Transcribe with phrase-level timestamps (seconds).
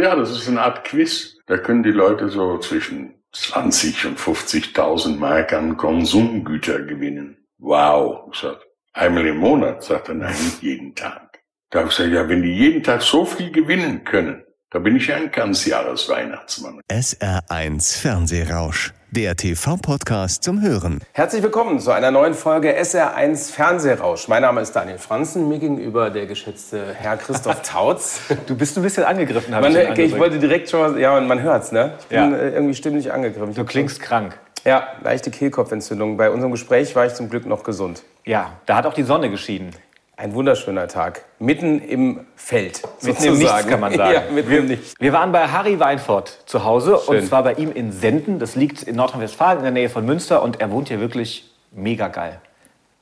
[0.00, 1.36] Ja, das ist eine Art Quiz.
[1.46, 7.36] Da können die Leute so zwischen 20 und 50.000 Mark an Konsumgüter gewinnen.
[7.58, 11.40] Wow, sagt einmal im Monat, sagt er, nein, nicht jeden Tag.
[11.70, 14.96] Da habe ich gesagt, ja, wenn die jeden Tag so viel gewinnen können, da bin
[14.96, 16.80] ich ja ein Ganzjahresweihnachtsmann.
[16.90, 21.00] SR1 Fernsehrausch, der TV-Podcast zum Hören.
[21.12, 24.28] Herzlich willkommen zu einer neuen Folge SR1 Fernsehrausch.
[24.28, 28.20] Mein Name ist Daniel Franzen, mir gegenüber der geschätzte Herr Christoph Tautz.
[28.46, 31.16] Du bist ein bisschen angegriffen, habe Man, ich ich, ich wollte direkt schon mal, ja,
[31.16, 31.94] und man hört's, ne?
[32.02, 32.36] Ich bin Ja.
[32.36, 33.54] äh, irgendwie stimmlich angegriffen.
[33.54, 34.38] Du klingst krank.
[34.64, 36.16] Ja, leichte Kehlkopfentzündung.
[36.16, 38.04] Bei unserem Gespräch war ich zum Glück noch gesund.
[38.24, 39.70] Ja, da hat auch die Sonne geschieden.
[40.20, 41.24] Ein wunderschöner Tag.
[41.38, 42.82] Mitten im Feld.
[43.00, 43.70] Mitten im Nichts, sozusagen.
[43.70, 44.12] kann man sagen.
[44.28, 44.92] Ja, mitten im Nichts.
[44.98, 47.20] Wir waren bei Harry Weinfort zu Hause Schön.
[47.20, 48.38] und zwar bei ihm in Senden.
[48.38, 52.08] Das liegt in Nordrhein-Westfalen in der Nähe von Münster und er wohnt hier wirklich mega
[52.08, 52.38] geil.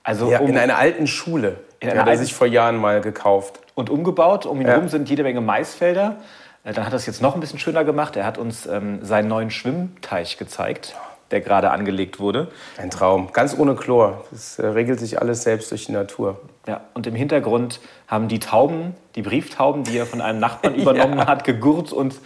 [0.05, 1.57] Also Ja, um, in einer alten Schule.
[1.81, 3.59] In einer hat er sich vor Jahren mal gekauft.
[3.75, 4.47] und umgebaut.
[4.47, 4.75] Um ihn Ja.
[4.75, 6.19] herum sind jede Menge Maisfelder.
[6.63, 8.15] Äh, Dann hat er es jetzt noch ein bisschen schöner gemacht.
[8.15, 10.95] Er hat uns ähm, seinen neuen Schwimmteich gezeigt,
[11.33, 12.47] der gerade angelegt wurde.
[12.77, 13.33] Ein Traum.
[13.33, 14.25] Ganz ohne Chlor.
[14.31, 16.41] Das äh, regelt sich alles selbst durch die Natur.
[16.69, 21.27] Ja, und im Hintergrund haben die Tauben, die Brieftauben, die er von einem Nachbarn übernommen
[21.27, 22.17] hat, gegurrt und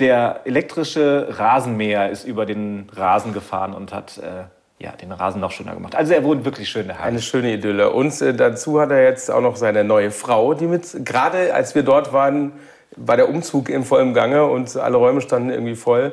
[0.00, 5.52] der elektrische Rasenmäher ist über den Rasen gefahren und hat äh, ja, den Rasen noch
[5.52, 5.94] schöner gemacht.
[5.94, 7.08] Also er wohnt wirklich schön, Harry.
[7.08, 7.92] Eine schöne Idylle.
[7.92, 11.74] Und äh, dazu hat er jetzt auch noch seine neue Frau, die mit, gerade als
[11.74, 12.52] wir dort waren,
[12.96, 16.12] war der Umzug in vollem Gange und alle Räume standen irgendwie voll.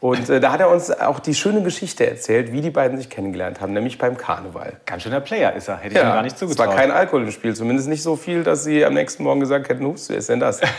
[0.00, 3.08] Und äh, da hat er uns auch die schöne Geschichte erzählt, wie die beiden sich
[3.08, 4.74] kennengelernt haben, nämlich beim Karneval.
[4.84, 6.68] Ganz schöner Player ist er, hätte ich ihm gar nicht es zugetraut.
[6.68, 9.70] war kein Alkohol im Spiel, zumindest nicht so viel, dass sie am nächsten Morgen gesagt
[9.70, 10.60] hätten, hups, wer ist denn das?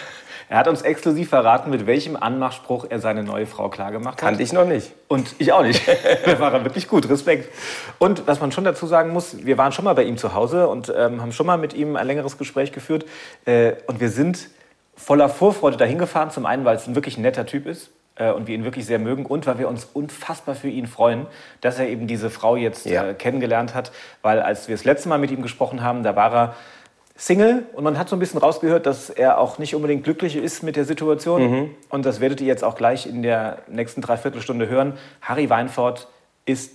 [0.47, 4.19] Er hat uns exklusiv verraten, mit welchem Anmachspruch er seine neue Frau klargemacht hat.
[4.19, 4.91] Kannte ich noch nicht.
[5.07, 5.81] Und ich auch nicht.
[6.25, 7.51] da war er wirklich gut, Respekt.
[7.97, 10.67] Und was man schon dazu sagen muss, wir waren schon mal bei ihm zu Hause
[10.67, 13.05] und ähm, haben schon mal mit ihm ein längeres Gespräch geführt.
[13.45, 14.49] Äh, und wir sind
[14.95, 16.29] voller Vorfreude dahin gefahren.
[16.29, 18.99] Zum einen, weil es ein wirklich netter Typ ist äh, und wir ihn wirklich sehr
[18.99, 21.27] mögen und weil wir uns unfassbar für ihn freuen,
[21.61, 23.09] dass er eben diese Frau jetzt Ja.
[23.09, 23.91] äh, kennengelernt hat.
[24.21, 26.55] Weil als wir das letzte Mal mit ihm gesprochen haben, da war er
[27.17, 30.63] Single und man hat so ein bisschen rausgehört, dass er auch nicht unbedingt glücklich ist
[30.63, 31.69] mit der Situation.
[31.89, 34.97] Und das werdet ihr jetzt auch gleich in der nächsten Dreiviertelstunde hören.
[35.21, 36.09] Harry Weinfort
[36.45, 36.73] ist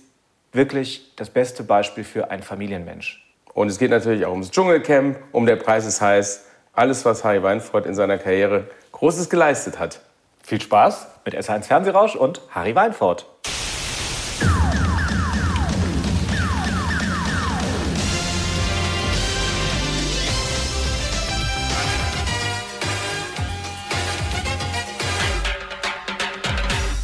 [0.51, 3.23] wirklich das beste Beispiel für ein Familienmensch.
[3.53, 6.45] Und es geht natürlich auch ums Dschungelcamp, um der Preis ist heiß.
[6.73, 10.01] Alles, was Harry Weinfurt in seiner Karriere Großes geleistet hat.
[10.43, 13.25] Viel Spaß mit S1 Fernsehrausch und Harry Weinfort.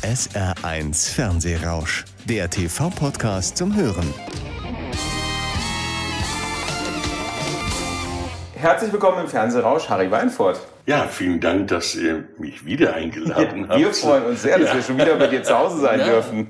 [0.02, 4.12] SR1 Fernsehrausch, der TV-Podcast zum Hören.
[8.56, 10.60] Herzlich willkommen im Fernsehrausch, Harry Weinfurt.
[10.88, 13.78] Ja, vielen Dank, dass ihr mich wieder eingeladen habt.
[13.78, 16.06] Wir freuen uns sehr, dass wir schon wieder bei dir zu Hause sein Ja.
[16.06, 16.48] dürfen.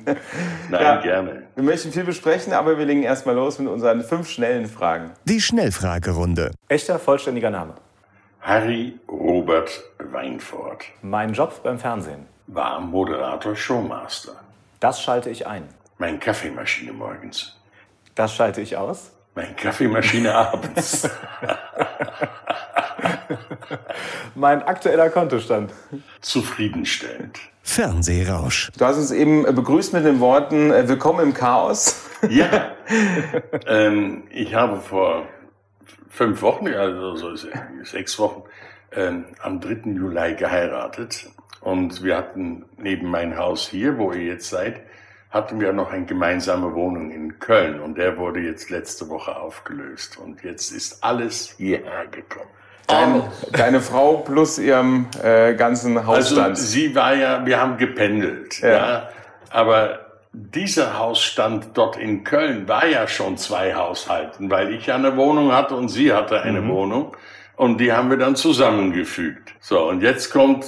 [0.69, 1.01] Nein, Ja.
[1.01, 1.43] gerne.
[1.55, 5.09] Wir möchten viel besprechen, aber wir legen erstmal los mit unseren fünf schnellen Fragen.
[5.25, 6.51] Die Schnellfragerunde.
[6.67, 7.73] Echter, vollständiger Name.
[8.41, 12.27] Harry Robert Weinfort Mein Job beim Fernsehen.
[12.45, 14.33] war Moderator Showmaster.
[14.79, 15.63] Das schalte ich ein.
[15.97, 17.57] Meine Kaffeemaschine morgens.
[18.13, 19.11] Das schalte ich aus.
[19.33, 21.09] Meine Kaffeemaschine abends.
[24.35, 25.71] Mein aktueller Kontostand.
[26.21, 27.39] Zufriedenstellend.
[27.63, 28.71] Fernsehrausch.
[28.77, 32.09] Du hast uns eben begrüßt mit den Worten äh, Willkommen im Chaos.
[32.29, 32.71] Ja,
[33.67, 35.27] ähm, ich habe vor
[36.09, 37.35] fünf Wochen, also so
[37.83, 38.43] sechs Wochen,
[38.93, 39.91] ähm, am 3.
[39.91, 41.29] Juli geheiratet.
[41.61, 44.81] Und wir hatten neben mein Haus hier, wo ihr jetzt seid,
[45.29, 47.81] hatten wir noch eine gemeinsame Wohnung in Köln.
[47.81, 50.17] Und der wurde jetzt letzte Woche aufgelöst.
[50.17, 52.49] Und jetzt ist alles hierher gekommen.
[52.87, 53.21] Dein,
[53.51, 56.57] deine Frau plus ihrem äh, ganzen Also Hausstand.
[56.57, 58.69] sie war ja, wir haben gependelt, Ja.
[58.69, 59.09] ja.
[59.49, 59.99] Aber
[60.31, 65.51] dieser Hausstand dort in Köln war ja schon zwei Haushalten, weil ich ja eine Wohnung
[65.51, 67.15] hatte und sie hatte eine Wohnung.
[67.55, 69.53] Und die haben wir dann zusammengefügt.
[69.59, 70.65] So, und jetzt kommt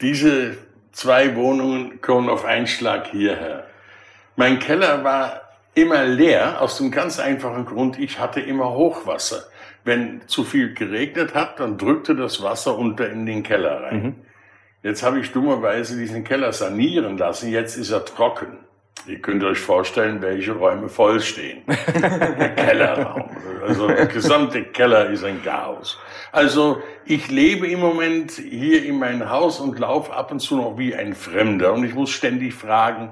[0.00, 0.56] diese
[0.92, 3.64] zwei Wohnungen kommen auf einen Schlag hierher.
[4.36, 5.40] Mein Keller war
[5.74, 9.44] immer leer, aus dem ganz einfachen Grund, ich hatte immer Hochwasser.
[9.84, 14.16] Wenn zu viel geregnet hat, dann drückte das Wasser unter in den Keller rein.
[14.82, 18.58] Jetzt habe ich dummerweise diesen Keller sanieren lassen, jetzt ist er trocken.
[19.06, 21.62] Ihr könnt euch vorstellen, welche Räume voll stehen.
[21.66, 23.30] Der Kellerraum.
[23.66, 25.98] Also der gesamte Keller ist ein Chaos.
[26.32, 30.76] Also ich lebe im Moment hier in meinem Haus und laufe ab und zu noch
[30.76, 31.72] wie ein Fremder.
[31.72, 33.10] Und ich muss ständig fragen,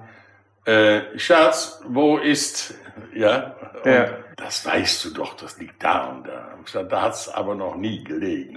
[0.66, 2.74] äh, Schatz, wo ist,
[3.14, 4.06] ja, Ja.
[4.36, 6.82] Das weißt du doch, das liegt da und da.
[6.84, 8.54] Da hat es aber noch nie gelegen.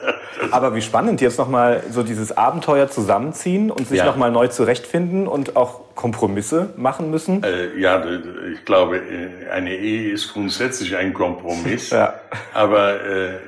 [0.52, 4.04] Aber wie spannend, jetzt nochmal so dieses Abenteuer zusammenziehen und sich Ja.
[4.04, 7.42] nochmal neu zurechtfinden und auch Kompromisse machen müssen.
[7.42, 8.04] Äh, ja,
[8.52, 12.14] ich glaube, äh, eine Ehe ist grundsätzlich ein Kompromiss, Ja.
[12.52, 13.38] aber äh,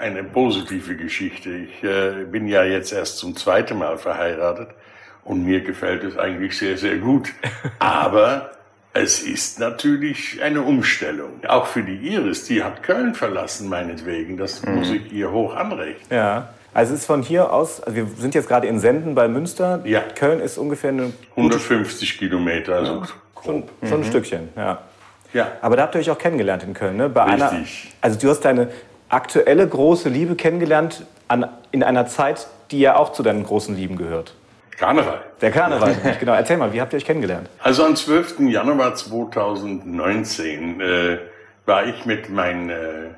[0.00, 1.50] eine positive Geschichte.
[1.50, 4.68] Ich äh, bin ja jetzt erst zum zweiten Mal verheiratet
[5.24, 7.28] und mir gefällt es eigentlich sehr, sehr gut.
[7.78, 8.50] Aber
[8.94, 11.30] es ist natürlich eine Umstellung.
[11.48, 14.36] Auch für die Iris, die hat Köln verlassen, meinetwegen.
[14.36, 16.06] Das muss ich ihr hoch anrechnen.
[16.10, 16.48] Ja.
[16.74, 19.80] Also es ist von hier aus, also wir sind jetzt gerade in Senden bei Münster.
[19.84, 20.00] Ja.
[20.00, 23.02] Köln ist ungefähr eine, 150 Kilometer, also
[23.44, 24.48] schon, schon ein Stückchen.
[24.56, 24.78] Ja.
[25.34, 25.52] ja.
[25.60, 27.10] Aber da habt ihr euch auch kennengelernt in Köln, ne?
[27.10, 27.92] Bei Einer, Richtig.
[28.00, 28.68] also du hast deine
[29.10, 33.96] aktuelle große Liebe kennengelernt an, in einer Zeit, die ja auch zu deinen großen Lieben
[33.96, 34.34] gehört.
[34.82, 35.20] Karneval.
[35.40, 35.94] Der Karneval.
[36.18, 36.34] genau.
[36.34, 37.48] Erzähl mal, wie habt ihr euch kennengelernt?
[37.60, 38.40] Also am 12.
[38.48, 41.18] Januar 2019 äh,
[41.66, 43.14] war ich mit meiner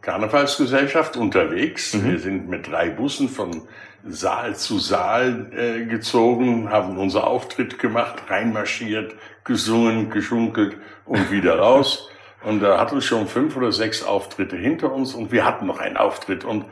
[0.00, 2.00] Karnevalsgesellschaft unterwegs.
[2.04, 3.62] Wir sind mit drei Bussen von
[4.06, 12.08] Saal zu Saal äh, gezogen, haben unser Auftritt gemacht, reinmarschiert, gesungen, geschunkelt und wieder raus.
[12.44, 15.80] Und da hatten wir schon fünf oder sechs Auftritte hinter uns und wir hatten noch
[15.80, 16.44] einen Auftritt.
[16.44, 16.66] Und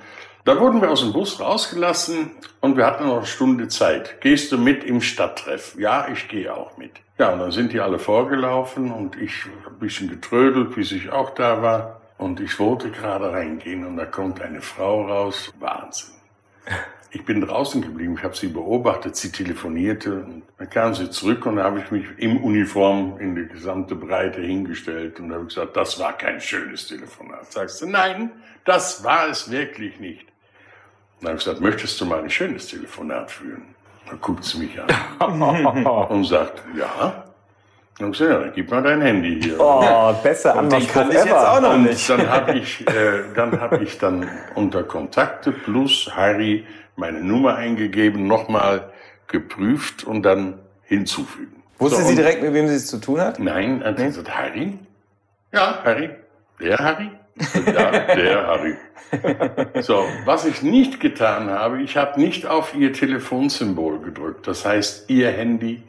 [0.46, 4.20] da wurden wir aus dem Bus rausgelassen und wir hatten noch eine Stunde Zeit.
[4.20, 5.74] Gehst du mit im Stadttreff?
[5.76, 6.92] Ja, ich gehe auch mit.
[7.18, 11.30] Ja, und dann sind die alle vorgelaufen und ich ein bisschen getrödelt, bis ich auch
[11.30, 12.00] da war.
[12.16, 15.52] Und ich wollte gerade reingehen und da kommt eine Frau raus.
[15.58, 16.14] Wahnsinn.
[17.10, 21.46] Ich bin draußen geblieben, ich habe sie beobachtet, sie telefonierte und dann kam sie zurück
[21.46, 25.76] und da habe ich mich im Uniform in die gesamte Breite hingestellt und habe gesagt,
[25.76, 27.50] das war kein schönes Telefonat.
[27.52, 28.30] Sagst du, nein,
[28.64, 30.26] das war es wirklich nicht.
[31.20, 33.62] Dann habe ich gesagt, möchtest du mal ein schönes Telefonat führen?
[34.08, 34.78] Dann guckt sie mich
[35.18, 35.42] an
[36.08, 37.24] und sagt, ja.
[37.98, 39.58] Dann habe ich gesagt, ja, dann gib mal dein Handy hier.
[39.58, 41.52] Oh, besser Und Anmachspruch kann ich jetzt ever.
[41.52, 42.10] auch noch Und nicht.
[42.10, 46.66] dann habe ich, äh, dann habe ich dann unter Kontakte plus Harry
[46.96, 48.90] meine Nummer eingegeben, nochmal
[49.28, 51.62] geprüft und dann hinzufügen.
[51.78, 53.38] Wusste So, sie direkt, mit wem sie es zu tun hat?
[53.38, 54.78] Nein, hat sie gesagt, Harry?
[55.52, 56.10] Ja, Harry.
[56.60, 57.10] Der Harry?
[57.66, 58.74] Ja, der Harry.
[59.82, 64.46] So, was ich nicht getan habe, ich habe nicht auf ihr Telefonsymbol gedrückt.
[64.46, 65.82] Das heißt, ihr Handy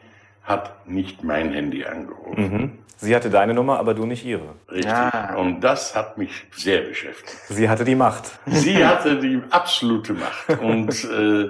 [0.43, 2.79] hat nicht mein Handy angerufen.
[2.99, 4.55] Sie hatte deine Nummer, aber du nicht ihre.
[4.71, 4.91] Richtig.
[4.91, 5.35] Ah.
[5.35, 7.37] Und das hat mich sehr beschäftigt.
[7.47, 8.39] Sie hatte die Macht.
[8.47, 10.59] Sie hatte die absolute Macht.
[10.61, 11.49] Und äh,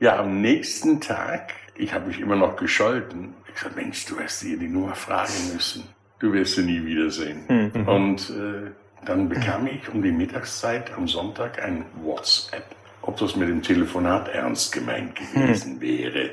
[0.00, 3.34] ja, am nächsten Tag, ich habe mich immer noch gescholten.
[3.48, 5.84] Ich gesagt, Mensch, du hast ihr die Nummer fragen müssen.
[6.18, 7.72] Du wirst sie nie wiedersehen.
[7.86, 8.70] Und äh,
[9.04, 12.64] dann bekam ich um die Mittagszeit am Sonntag ein WhatsApp,
[13.02, 16.30] ob das mit dem Telefonat ernst gemeint gewesen wäre.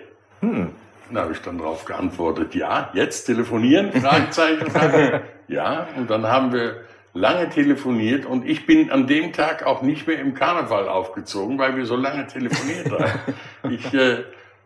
[1.12, 3.91] Da habe ich dann darauf geantwortet, ja, jetzt telefonieren?
[4.01, 5.21] Fragezeichen, Frage.
[5.47, 6.81] Ja, und dann haben wir
[7.13, 11.75] lange telefoniert und ich bin an dem Tag auch nicht mehr im Karneval aufgezogen, weil
[11.75, 13.19] wir so lange telefoniert haben.
[13.69, 14.24] Ich äh,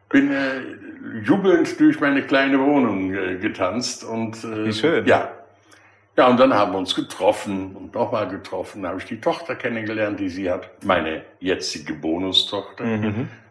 [0.09, 0.61] bin äh,
[1.23, 5.05] jubelnd durch meine kleine Wohnung äh, getanzt und äh, Wie schön.
[5.05, 5.31] ja.
[6.17, 8.83] Ja, und dann haben wir uns getroffen und nochmal getroffen.
[8.83, 10.69] Da habe ich die Tochter kennengelernt, die sie hat.
[10.85, 12.85] Meine jetzige Bonustochter.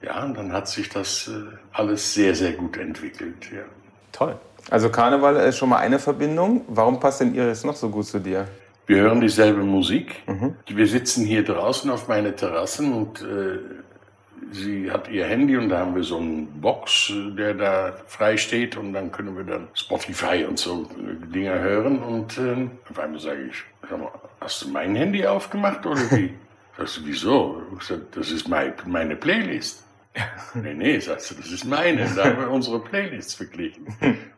[0.01, 3.51] Ja, und dann hat sich das äh, alles sehr, sehr gut entwickelt.
[3.53, 3.63] Ja.
[4.13, 4.39] Toll.
[4.71, 6.63] Also Karneval ist schon mal eine Verbindung.
[6.69, 8.49] Warum passt denn Iris noch so gut zu dir?
[8.87, 10.23] Wir hören dieselbe Musik.
[10.67, 13.59] Wir sitzen hier draußen auf meiner Terrassen und äh,
[14.53, 18.77] sie hat ihr Handy und da haben wir so einen Box, der da frei steht
[18.77, 20.89] und dann können wir dann Spotify und so
[21.35, 25.85] Dinger hören und äh, auf einmal sage ich, sag mal, hast du mein Handy aufgemacht
[25.87, 26.35] oder wie?
[26.77, 27.63] Sagst du, wieso?
[27.79, 29.85] Ich sag, das ist mein, meine Playlist.
[30.55, 32.09] Nee, nee, sagst du, das ist meine.
[32.15, 33.87] Da haben wir unsere Playlists verglichen.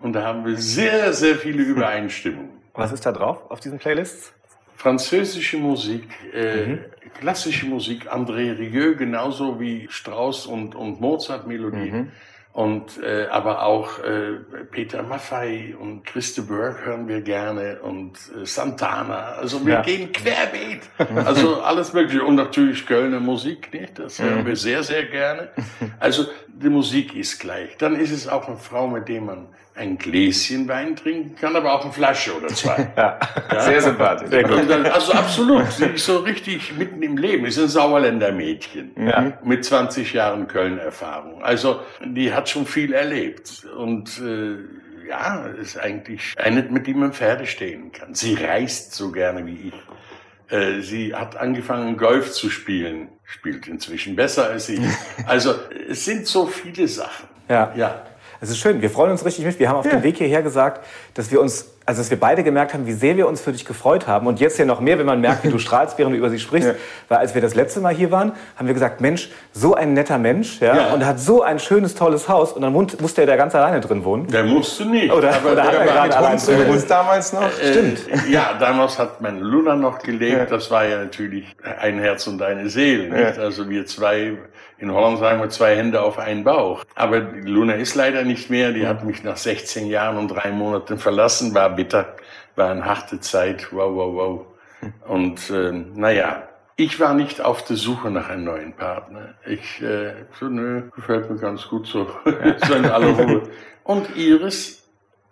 [0.00, 2.52] Und da haben wir sehr, sehr viele Übereinstimmungen.
[2.73, 4.33] Was ist da drauf auf diesen Playlists?
[4.76, 6.76] Französische Musik, äh,
[7.18, 12.12] klassische Musik, André Rieu, genauso wie Strauss und, und Mozart-Melodien.
[12.52, 14.33] Und, äh, aber auch äh,
[14.71, 19.33] Peter Maffay und Christe Burke hören wir gerne und äh, Santana.
[19.35, 19.83] Also wir Ja.
[19.83, 20.80] gehen querbeet.
[21.26, 22.25] Also alles Mögliche.
[22.25, 23.99] Und natürlich Kölner Musik, nicht?
[23.99, 25.49] das hören wir sehr, sehr gerne.
[26.00, 27.76] Also die Musik ist gleich.
[27.76, 31.73] Dann ist es auch eine Frau, mit der man ein Gläschen Wein trinken kann, aber
[31.75, 32.92] auch eine Flasche oder zwei.
[32.97, 33.61] Ja.
[33.61, 34.45] Sehr sympathisch.
[34.45, 37.45] Und dann, also absolut, sie ist so richtig mitten im Leben.
[37.47, 38.92] Ist ein Sauerländer Mädchen
[39.45, 41.42] mit 20 Jahren Köln-Erfahrung.
[41.42, 44.56] Also die hat schon viel erlebt und äh,
[45.09, 48.14] ja, ist eigentlich eine, mit dem man Pferde stehen kann.
[48.14, 50.52] Sie reist so gerne wie ich.
[50.52, 54.80] Äh, Sie hat angefangen, Golf zu spielen, spielt inzwischen besser als ich.
[55.26, 55.54] Also
[55.88, 57.28] es sind so viele Sachen.
[57.49, 57.73] Ja.
[57.76, 58.04] Ja.
[58.40, 59.59] Es ist schön, wir freuen uns richtig mit.
[59.59, 62.75] Wir haben auf dem Weg hierher gesagt, dass wir uns also dass wir beide gemerkt
[62.75, 64.26] haben, wie sehr wir uns für dich gefreut haben.
[64.26, 66.40] Und jetzt ja noch mehr, wenn man merkt, wie du strahlst, während du über sie
[66.40, 66.71] sprichst.
[66.71, 66.75] Ja.
[67.09, 70.19] Weil als wir das letzte Mal hier waren, haben wir gesagt, Mensch, so ein netter
[70.19, 70.61] Mensch.
[70.61, 70.95] Ja, ja.
[70.95, 72.52] Und hat so ein schönes, tolles Haus.
[72.52, 74.26] Und dann musste er da ganz alleine drin wohnen.
[74.26, 75.12] Der musste nicht.
[75.12, 77.43] Oder, aber oder hat er gerade allein drin damals noch?
[77.61, 78.00] Äh, Stimmt.
[78.28, 80.38] Ja, damals hat mein Luna noch gelebt.
[80.38, 80.45] Ja.
[80.47, 83.09] Das war ja natürlich ein Herz und eine Seele.
[83.09, 83.38] Nicht?
[83.38, 84.37] Also wir zwei
[84.78, 86.85] in Holland sagen wir zwei Hände auf einen Bauch.
[86.95, 88.73] Aber Luna ist leider nicht mehr.
[88.73, 91.55] Die hat mich nach 16 Jahren und drei Monaten verlassen.
[91.55, 92.16] War bitter,
[92.56, 93.73] war eine harte Zeit.
[93.73, 94.47] Wow, wow, wow.
[95.09, 99.35] Und äh, naja, ich war nicht auf der Suche nach einem neuen Partner.
[99.47, 102.06] Ich äh, so, nö, gefällt mir ganz gut so.
[102.66, 103.42] so in aller Ruhe.
[103.85, 104.87] Und Iris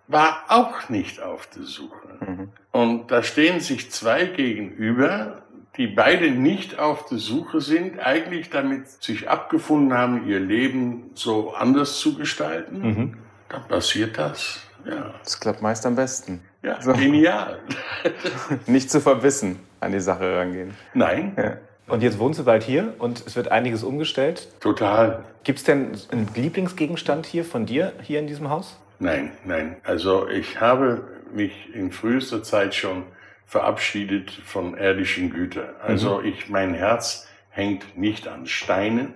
[0.08, 2.08] war auch nicht auf der Suche.
[2.20, 2.48] Mhm.
[2.72, 5.42] Und da stehen sich zwei gegenüber,
[5.76, 11.52] die beide nicht auf der Suche sind, eigentlich damit sich abgefunden haben, ihr Leben so
[11.52, 13.16] anders zu gestalten, mhm.
[13.48, 14.63] dann passiert das.
[14.84, 15.14] Ja.
[15.22, 16.42] Das klappt meist am besten.
[16.62, 16.92] Ja, so.
[16.92, 17.58] genial.
[18.66, 20.74] nicht zu verbissen an die Sache rangehen.
[20.94, 21.34] Nein.
[21.36, 21.56] Ja.
[21.86, 24.48] Und jetzt wohnst du bald hier und es wird einiges umgestellt.
[24.60, 25.24] Total.
[25.44, 28.78] Gibt es denn einen Lieblingsgegenstand hier von dir, hier in diesem Haus?
[28.98, 29.76] Nein, nein.
[29.84, 31.02] Also ich habe
[31.34, 33.02] mich in frühester Zeit schon
[33.46, 35.68] verabschiedet von irdischen Gütern.
[35.82, 36.26] Also mhm.
[36.26, 39.12] ich, mein Herz hängt nicht an Steinen.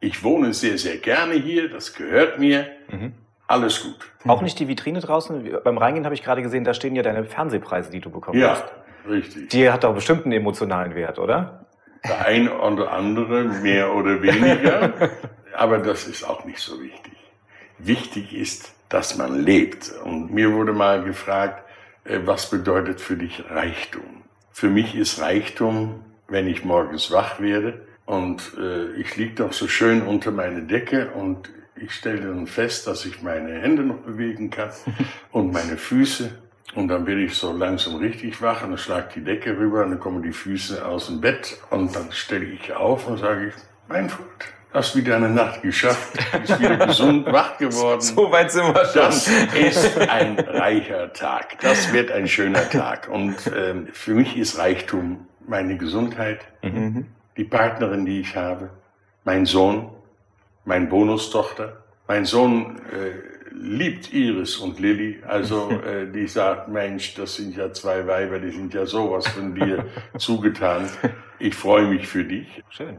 [0.00, 1.70] Ich wohne sehr, sehr gerne hier.
[1.70, 2.66] Das gehört mir.
[2.90, 3.12] Mhm.
[3.50, 3.96] Alles gut.
[4.28, 5.58] Auch nicht die Vitrine draußen.
[5.64, 8.50] Beim Reingehen habe ich gerade gesehen, da stehen ja deine Fernsehpreise, die du bekommen ja,
[8.50, 8.64] hast.
[9.04, 9.48] Ja, richtig.
[9.48, 11.66] Die hat doch bestimmt einen emotionalen Wert, oder?
[12.04, 14.92] Der ein oder andere, mehr oder weniger.
[15.56, 17.12] Aber das ist auch nicht so wichtig.
[17.78, 19.90] Wichtig ist, dass man lebt.
[20.04, 21.64] Und mir wurde mal gefragt,
[22.04, 24.22] äh, was bedeutet für dich Reichtum?
[24.52, 29.66] Für mich ist Reichtum, wenn ich morgens wach werde und äh, ich liege doch so
[29.66, 31.50] schön unter meine Decke und
[31.82, 34.70] ich stelle dann fest, dass ich meine Hände noch bewegen kann
[35.32, 36.30] und meine Füße.
[36.74, 39.90] Und dann bin ich so langsam richtig wach und dann schlagt die Decke rüber und
[39.90, 43.54] dann kommen die Füße aus dem Bett und dann stelle ich auf und sage ich,
[43.88, 44.28] mein Freund,
[44.72, 48.00] Hast wieder eine Nacht geschafft, bist wieder gesund, wach geworden.
[48.00, 49.02] So weit sind wir schon.
[49.02, 51.58] Das ist ein reicher Tag.
[51.60, 53.08] Das wird ein schöner Tag.
[53.08, 57.06] Und ähm, für mich ist Reichtum meine Gesundheit, mhm.
[57.36, 58.70] die Partnerin, die ich habe,
[59.24, 59.90] mein Sohn,
[60.64, 61.78] mein Bonustochter.
[62.06, 65.22] Mein Sohn äh, liebt Iris und Lilly.
[65.26, 69.54] Also äh, die sagt, Mensch, das sind ja zwei Weiber, die sind ja sowas von
[69.54, 69.86] dir
[70.18, 70.88] zugetan.
[71.38, 72.62] Ich freue mich für dich.
[72.70, 72.98] Schön.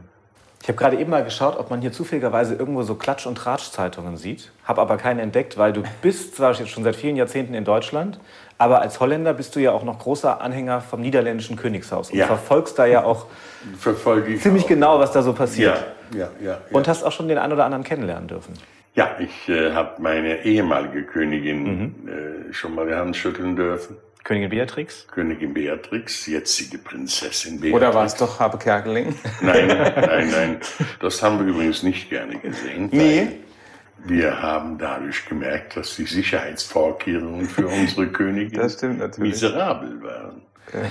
[0.62, 4.16] Ich habe gerade eben mal geschaut, ob man hier zufälligerweise irgendwo so Klatsch- und Tratsch-Zeitungen
[4.16, 4.52] sieht.
[4.62, 8.20] Habe aber keine entdeckt, weil du bist zwar jetzt schon seit vielen Jahrzehnten in Deutschland,
[8.58, 12.26] aber als Holländer bist du ja auch noch großer Anhänger vom niederländischen Königshaus und ja.
[12.26, 13.26] verfolgst da ja auch
[14.38, 14.68] ziemlich auch.
[14.68, 15.76] genau, was da so passiert.
[15.76, 18.54] Ja, ja, ja, Und hast auch schon den einen oder anderen kennenlernen dürfen.
[18.94, 22.08] Ja, ich äh, habe meine ehemalige Königin mhm.
[22.08, 23.96] äh, schon mal die Hand schütteln dürfen.
[24.24, 25.06] Königin Beatrix?
[25.08, 27.74] Königin Beatrix, jetzige Prinzessin Beatrix.
[27.74, 29.14] Oder war es doch Habe Kerkeling?
[29.40, 30.56] Nein, nein, nein.
[31.00, 32.88] Das haben wir übrigens nicht gerne gesehen.
[32.92, 33.28] Nee.
[34.04, 38.60] Wir haben dadurch gemerkt, dass die Sicherheitsvorkehrungen für unsere Königin
[39.18, 40.42] miserabel waren.
[40.66, 40.88] Okay.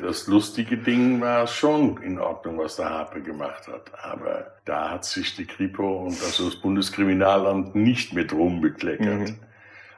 [0.00, 3.90] Das lustige Ding war schon in Ordnung, was der Harpe gemacht hat.
[4.02, 9.30] Aber da hat sich die Kripo und also das Bundeskriminalamt nicht mit rumbekleckert.
[9.30, 9.36] Mhm.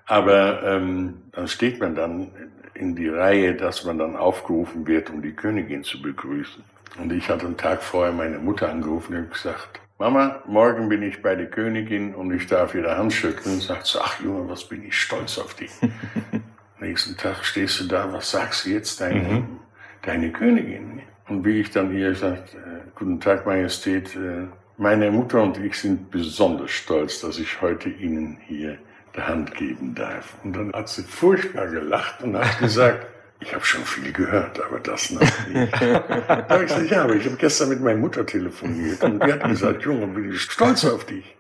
[0.06, 2.30] Aber ähm, dann steht man dann
[2.74, 6.62] in die Reihe, dass man dann aufgerufen wird, um die Königin zu begrüßen.
[6.98, 11.22] Und ich hatte einen Tag vorher meine Mutter angerufen und gesagt, Mama, morgen bin ich
[11.22, 13.54] bei der Königin und ich darf ihre Hand schütteln.
[13.54, 15.70] Und sagt so, ach Junge, was bin ich stolz auf dich.
[16.80, 19.60] Nächsten Tag stehst du da, was sagst du jetzt deine, mhm.
[20.02, 21.02] deine Königin?
[21.28, 25.78] Und wie ich dann ihr sagt, äh, guten Tag Majestät, äh, meine Mutter und ich
[25.78, 28.78] sind besonders stolz, dass ich heute Ihnen hier
[29.14, 30.34] der Hand geben darf.
[30.42, 33.06] Und dann hat sie furchtbar gelacht und hat gesagt,
[33.40, 35.72] ich habe schon viel gehört, aber das noch nicht.
[35.80, 39.32] da habe ich gesagt, ja, aber ich habe gestern mit meiner Mutter telefoniert und die
[39.32, 41.36] hat gesagt, Junge, bin ich stolz auf dich.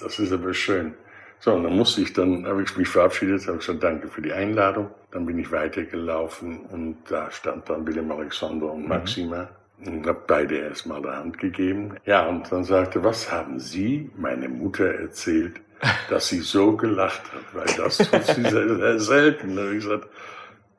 [0.00, 0.94] Das ist aber schön.
[1.44, 4.32] So, und dann musste ich dann, habe ich mich verabschiedet, habe gesagt, danke für die
[4.32, 4.90] Einladung.
[5.10, 8.88] Dann bin ich weitergelaufen und da stand dann Willem Alexander und mhm.
[8.88, 9.48] Maxima.
[9.84, 11.96] Und habe beide erstmal der Hand gegeben.
[12.06, 15.60] Ja, und dann sagte, was haben Sie, meine Mutter, erzählt,
[16.08, 19.56] dass sie so gelacht hat, weil das tut sie sehr, sehr selten.
[19.56, 20.06] Da habe ich gesagt,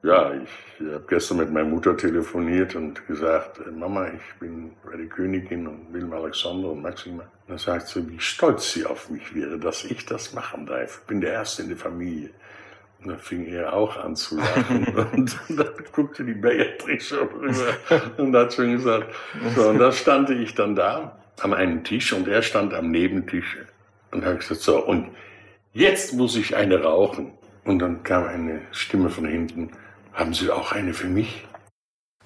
[0.03, 5.05] ja, ich habe gestern mit meiner Mutter telefoniert und gesagt, Mama, ich bin bei der
[5.05, 7.23] Königin und Wilhelm Alexander und Maxima.
[7.23, 10.99] Und dann sagt sie, wie stolz sie auf mich wäre, dass ich das machen darf.
[11.01, 12.31] Ich bin der Erste in der Familie.
[12.99, 14.85] Und dann fing er auch an zu lachen.
[15.13, 17.77] und dann guckte die Beatrix schon rüber
[18.17, 19.07] und hat schon gesagt,
[19.55, 23.57] so, und da stand ich dann da an einem Tisch und er stand am Nebentisch
[24.11, 25.11] und habe gesagt, so, und
[25.71, 27.31] jetzt muss ich eine rauchen.
[27.63, 29.71] Und dann kam eine Stimme von hinten.
[30.13, 31.43] Haben Sie auch eine für mich?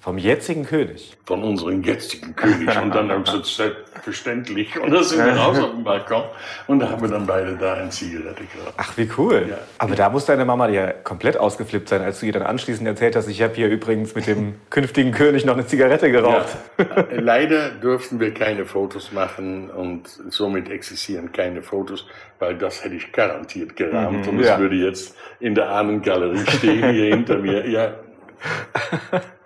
[0.00, 1.16] Vom jetzigen König.
[1.24, 2.68] Von unserem jetzigen König.
[2.80, 4.78] Und dann haben sie selbstverständlich.
[4.78, 6.22] Und dann sind wir raus auf den Balkon.
[6.68, 8.74] Und da haben wir dann beide da ein Zigarette geraucht.
[8.76, 9.46] Ach, wie cool.
[9.50, 9.58] Ja.
[9.78, 13.16] Aber da muss deine Mama ja komplett ausgeflippt sein, als du ihr dann anschließend erzählt
[13.16, 16.56] hast, ich habe hier übrigens mit dem künftigen König noch eine Zigarette geraucht.
[16.78, 17.04] Ja.
[17.10, 22.06] Leider durften wir keine Fotos machen und somit existieren keine Fotos,
[22.38, 24.26] weil das hätte ich garantiert gerahmt.
[24.26, 24.60] Mhm, und es ja.
[24.60, 27.68] würde jetzt in der Ahnengalerie stehen, hier hinter mir.
[27.68, 27.94] Ja,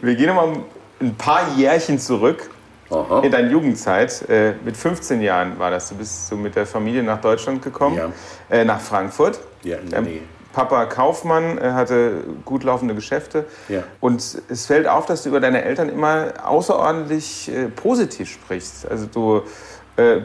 [0.00, 0.48] Wir gehen mal
[1.00, 2.50] ein paar Jährchen zurück
[2.90, 3.20] Aha.
[3.20, 4.28] in deine Jugendzeit.
[4.28, 5.88] Äh, mit 15 Jahren war das.
[5.88, 8.10] Du bist so mit der Familie nach Deutschland gekommen, Ja.
[8.50, 9.38] äh, nach Frankfurt.
[9.62, 10.20] Ja, der Ähm.
[10.52, 13.44] Papa Kaufmann äh, hatte gut laufende Geschäfte.
[13.68, 13.82] Ja.
[14.00, 18.88] Und es fällt auf, dass du über deine Eltern immer außerordentlich positiv sprichst.
[18.90, 19.42] Also du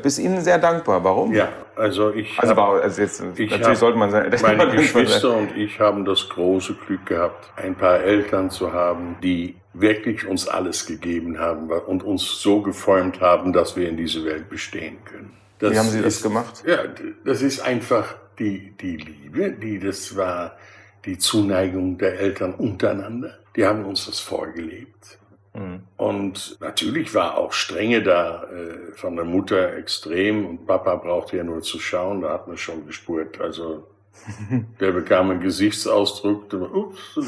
[0.04, 1.02] bist ihnen sehr dankbar.
[1.04, 1.34] Warum?
[1.34, 2.40] Ja, also ich.
[2.40, 4.32] Also, war, also jetzt, Ich natürlich hab- sollte man sein.
[4.42, 4.72] Meine.
[4.76, 10.28] Geschwister und ich haben das große Glück gehabt, ein paar Eltern zu haben, die wirklich
[10.28, 14.98] uns alles gegeben haben und uns so geformt haben, dass wir in dieser Welt bestehen
[15.06, 15.32] können.
[15.60, 16.64] Das Wie haben Sie das ist- gemacht?
[16.66, 16.80] Ja,
[17.24, 20.58] das ist einfach die, die Liebe, die das war,
[21.06, 23.38] die Zuneigung der Eltern untereinander.
[23.56, 25.18] Die haben uns das vorgelebt.
[25.54, 25.84] Mhm.
[25.98, 31.44] Und natürlich war auch Strenge da äh, von der Mutter extrem und Papa brauchte ja
[31.44, 33.40] nur zu schauen, da hat man schon gespürt.
[33.42, 33.88] Also
[34.80, 37.20] der bekam einen Gesichtsausdruck, da, ups,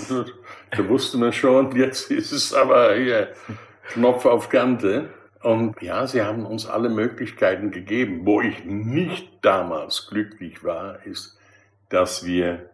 [0.71, 3.29] da wusste man schon, jetzt ist es aber hier
[3.89, 5.09] Knopf auf Kante.
[5.41, 8.21] Und ja, sie haben uns alle Möglichkeiten gegeben.
[8.25, 11.37] Wo ich nicht damals glücklich war, ist,
[11.89, 12.69] dass wir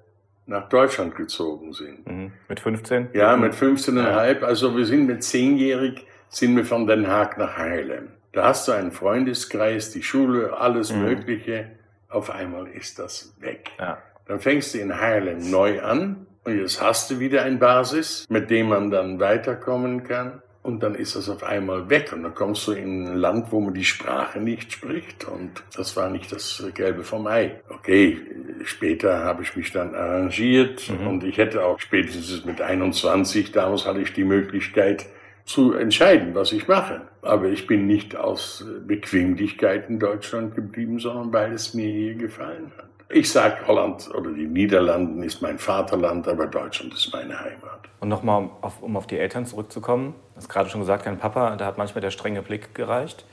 [0.50, 2.06] nach Deutschland gezogen sind.
[2.08, 2.32] Mhm.
[2.48, 3.10] Mit 15?
[3.14, 4.44] Ja, mit 15,5.
[4.44, 8.10] Also wir sind mit 10-jährig, sind wir von Den Haag nach Haarlem.
[8.32, 11.72] Da hast du einen Freundeskreis, die Schule, alles Mögliche.
[12.10, 13.72] Auf einmal ist das weg.
[13.80, 14.00] Ja.
[14.26, 18.50] Dann fängst du in Haarlem neu an und jetzt hast du wieder ein Basis, mit
[18.50, 20.42] dem man dann weiterkommen kann.
[20.62, 23.62] Und dann ist das auf einmal weg und dann kommst du in ein Land, wo
[23.62, 27.62] man die Sprache nicht spricht und das war nicht das Gelbe vom Ei.
[27.70, 28.18] Okay,
[28.66, 34.02] später habe ich mich dann arrangiert und ich hätte auch spätestens mit 21, damals hatte
[34.02, 35.06] ich die Möglichkeit
[35.46, 37.02] zu entscheiden, was ich mache.
[37.22, 42.72] Aber ich bin nicht aus Bequemlichkeit in Deutschland geblieben, sondern weil es mir hier gefallen
[42.78, 42.89] hat.
[43.12, 47.80] Ich sage, Holland oder die Niederlanden ist mein Vaterland, aber Deutschland ist meine Heimat.
[48.00, 48.50] Und nochmal,
[48.82, 50.14] um auf, die Eltern zurückzukommen.
[50.34, 53.26] Du hast gerade schon gesagt, dein Papa, da hat manchmal der strenge Blick gereicht.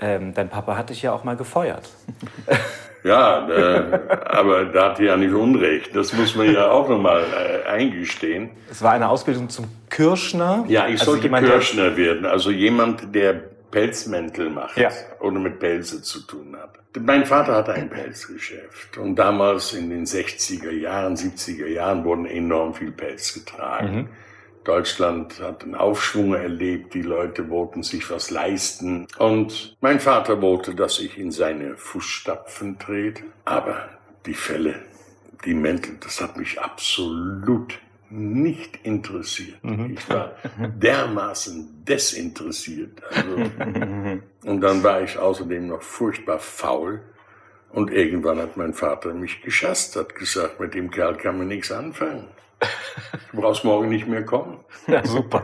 [0.00, 1.90] Ähm, dein Papa hat dich ja auch mal gefeuert.
[3.04, 5.94] Ja, äh, aber da hat er ja nicht Unrecht.
[5.94, 8.50] Das muss man ja auch nochmal äh, eingestehen.
[8.70, 10.64] Es war eine Ausbildung zum Kirschner.
[10.68, 14.90] Ja, ich Also sollte jemand, Kirschner werden, also jemand, der Pelzmäntel macht Ja.
[15.20, 16.78] oder mit Pelze zu tun hat.
[17.00, 22.74] Mein Vater hatte ein Pelzgeschäft und damals in den 60er Jahren, 70er Jahren wurden enorm
[22.74, 24.08] viel Pelz getragen.
[24.64, 30.74] Deutschland hat einen Aufschwung erlebt, die Leute wollten sich was leisten und mein Vater wollte,
[30.74, 33.88] dass ich in seine Fußstapfen trete, aber
[34.26, 34.74] die Fälle,
[35.44, 37.78] die Mäntel, das hat mich absolut
[38.10, 39.58] nicht interessiert.
[39.62, 43.02] Ich war dermaßen desinteressiert.
[43.10, 43.36] Also,
[44.44, 47.00] und dann war ich außerdem noch furchtbar faul.
[47.70, 51.70] Und irgendwann hat mein Vater mich geschasst, hat gesagt, mit dem Kerl kann man nichts
[51.70, 52.28] anfangen.
[53.30, 54.60] Du brauchst morgen nicht mehr kommen.
[54.86, 55.42] Ja, super.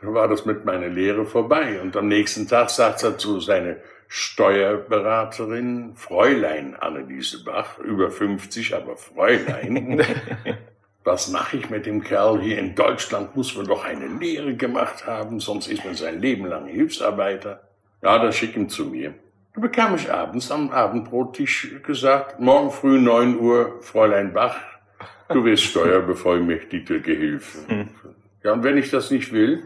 [0.00, 1.80] Dann war das mit meiner Lehre vorbei.
[1.80, 8.96] Und am nächsten Tag sagt er zu seiner Steuerberaterin, Fräulein Anneliese Bach, über 50, aber
[8.96, 10.04] Fräulein.
[11.04, 13.34] Was mache ich mit dem Kerl hier in Deutschland?
[13.34, 17.60] Muss man doch eine Lehre gemacht haben, sonst ist man sein Leben lang Hilfsarbeiter.
[18.02, 19.14] Ja, dann schick ihn zu mir.
[19.54, 24.56] Da bekam ich abends am Abendbrottisch gesagt, morgen früh 9 Uhr, Fräulein Bach,
[25.28, 27.88] du wirst Steuerbevollmächtigte Gehilfe.
[28.42, 29.62] Ja, und wenn ich das nicht will,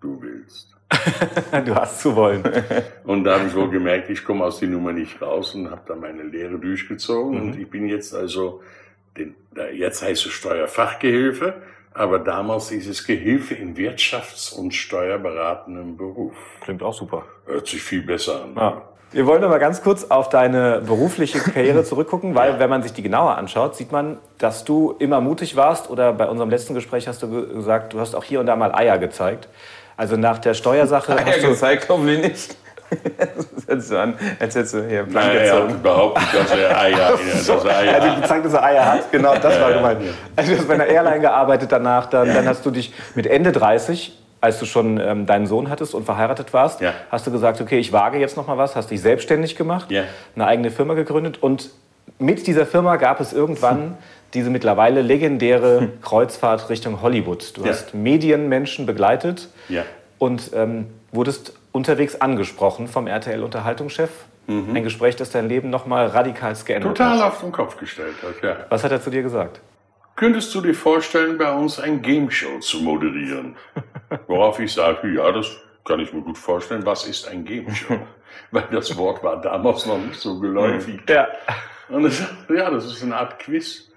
[0.00, 0.74] du willst.
[1.64, 2.42] Du hast zu wollen.
[3.04, 5.82] Und da habe ich wohl gemerkt, ich komme aus der Nummer nicht raus und habe
[5.86, 7.40] dann meine Lehre durchgezogen.
[7.40, 8.62] Und ich bin jetzt also,
[9.18, 9.34] den,
[9.74, 11.54] jetzt heißt es Steuerfachgehilfe,
[11.94, 16.34] aber damals ist es Gehilfe in Wirtschafts- und steuerberatendem Beruf.
[16.60, 17.24] Klingt auch super.
[17.46, 18.54] Hört sich viel besser an.
[18.56, 18.82] Ja.
[19.10, 23.02] Wir wollen mal ganz kurz auf deine berufliche Karriere zurückgucken, weil wenn man sich die
[23.02, 27.22] genauer anschaut, sieht man, dass du immer mutig warst oder bei unserem letzten Gespräch hast
[27.22, 29.48] du ge- gesagt, du hast auch hier und da mal Eier gezeigt.
[29.96, 32.56] Also nach der Steuersache Eier hast du, gezeigt, hoffentlich nicht.
[32.90, 35.82] Das hört so an, als hättest du hier Plank Nein, er hat gezogen.
[35.82, 38.22] behauptet, dass er Eier, dass er Eier also hat.
[38.22, 39.12] gezeigt, dass er Eier hat.
[39.12, 40.00] Genau, das war gemeint.
[40.36, 43.52] Also du hast bei einer Airline gearbeitet danach, dann, dann hast du dich mit Ende
[43.52, 46.92] 30, als du schon ähm, deinen Sohn hattest und verheiratet warst, Ja.
[47.10, 50.04] hast du gesagt, okay, ich wage jetzt noch mal was, hast dich selbstständig gemacht, Ja.
[50.36, 51.70] eine eigene Firma gegründet und
[52.18, 53.98] mit dieser Firma gab es irgendwann
[54.34, 57.56] diese mittlerweile legendäre Kreuzfahrt Richtung Hollywood.
[57.56, 57.68] Du Ja.
[57.70, 59.48] hast Medienmenschen begleitet
[60.18, 64.10] und ähm, wurdest unterwegs angesprochen vom RTL-Unterhaltungschef.
[64.48, 67.32] Ein Gespräch, das dein Leben nochmal radikal geändert Total hat.
[67.32, 68.64] auf den Kopf gestellt hat, ja.
[68.70, 69.60] Was hat er zu dir gesagt?
[70.16, 73.56] Könntest du dir vorstellen, bei uns ein Game Show zu moderieren?
[74.26, 75.48] Worauf ich sage, ja, das
[75.84, 76.86] kann ich mir gut vorstellen.
[76.86, 77.98] Was ist ein Game Show?
[78.50, 81.00] Weil das Wort war damals noch nicht so geläufig.
[81.08, 81.28] Ja.
[81.90, 83.90] Und sagte, ja, das ist eine Art Quiz.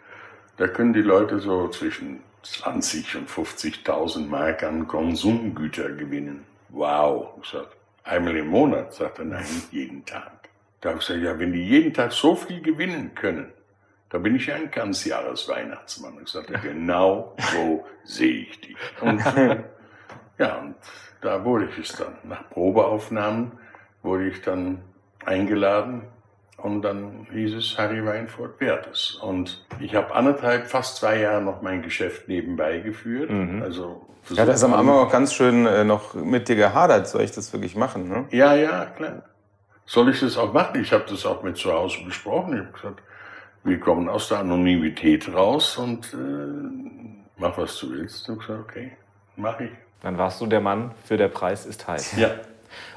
[0.58, 6.46] Da können die Leute so zwischen 20 und 50.000 Mark an Konsumgüter gewinnen.
[6.72, 7.40] Wow.
[7.42, 7.68] Ich sag,
[8.04, 10.50] einmal im Monat, sagt er, nein, nicht jeden Tag.
[10.80, 13.52] Da habe ich gesagt, ja, wenn die jeden Tag so viel gewinnen können,
[14.10, 16.18] da bin ich ja ein Ganzjahresweihnachtsmann.
[16.24, 18.78] Ich sagte, genau so sehe ich dich.
[19.00, 19.20] Und,
[20.38, 20.76] ja, und
[21.22, 22.16] da wurde ich es dann.
[22.24, 23.54] Nach Probeaufnahmen
[24.02, 24.82] wurde ich dann
[25.26, 26.04] eingeladen
[26.58, 29.12] und dann hieß es, Harry Weinfurt wird es.
[29.16, 33.32] Und ich habe anderthalb, fast zwei Jahre noch mein Geschäft nebenbei geführt.
[33.62, 37.08] Also Ja, das ist am Anfang auch ganz schön äh, noch mit dir gehadert.
[37.08, 38.08] Soll ich das wirklich machen?
[38.08, 38.26] Ne?
[38.32, 39.24] Ja, ja, klar.
[39.86, 40.80] Soll ich das auch machen?
[40.82, 42.54] Ich habe das auch mit zu Hause besprochen.
[42.54, 43.02] Ich habe gesagt,
[43.64, 48.30] wir kommen aus der Anonymität raus und äh, mach, was du willst.
[48.30, 48.92] Und ich gesagt, okay,
[49.36, 49.72] mach ich.
[50.02, 52.18] Dann warst du der Mann für der Preis ist heiß.
[52.18, 52.30] Ja.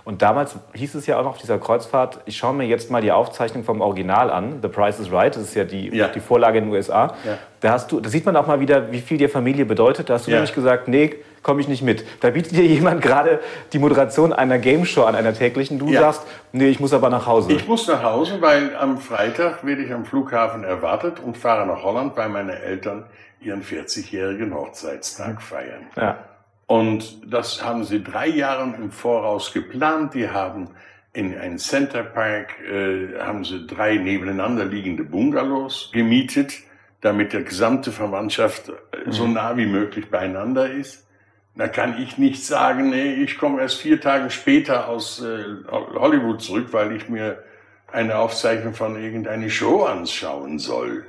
[0.04, 3.00] Und damals hieß es ja auch noch auf dieser Kreuzfahrt, ich schaue mir jetzt mal
[3.00, 6.08] die Aufzeichnung vom Original an, The Price is Right, das ist ja die, Ja.
[6.08, 7.14] die Vorlage in den USA.
[7.24, 7.38] Ja.
[7.60, 10.10] Da, hast du, da sieht man auch mal wieder, wie viel dir Familie bedeutet.
[10.10, 10.36] Da hast du Ja.
[10.36, 12.04] nämlich gesagt, nee, komme ich nicht mit.
[12.20, 13.40] Da bietet dir jemand gerade
[13.72, 15.78] die Moderation einer Game Show an, einer täglichen.
[15.78, 17.52] Du sagst, nee, ich muss aber nach Hause.
[17.52, 21.82] Ich muss nach Hause, weil am Freitag werde ich am Flughafen erwartet und fahre nach
[21.82, 23.04] Holland, weil meine Eltern
[23.40, 25.86] ihren 40-jährigen Hochzeitstag feiern.
[25.96, 26.16] ja.
[26.66, 30.14] Und das haben sie drei Jahre im Voraus geplant.
[30.14, 30.70] Die haben
[31.12, 36.54] in ein Center Park, äh, haben sie drei nebeneinander liegende Bungalows gemietet,
[37.00, 41.06] damit der gesamte Verwandtschaft äh, so nah wie möglich beieinander ist.
[41.56, 46.42] Da kann ich nicht sagen, nee, ich komme erst vier Tage später aus äh, Hollywood
[46.42, 47.44] zurück, weil ich mir
[47.92, 51.04] eine Aufzeichnung von irgendeiner Show anschauen soll.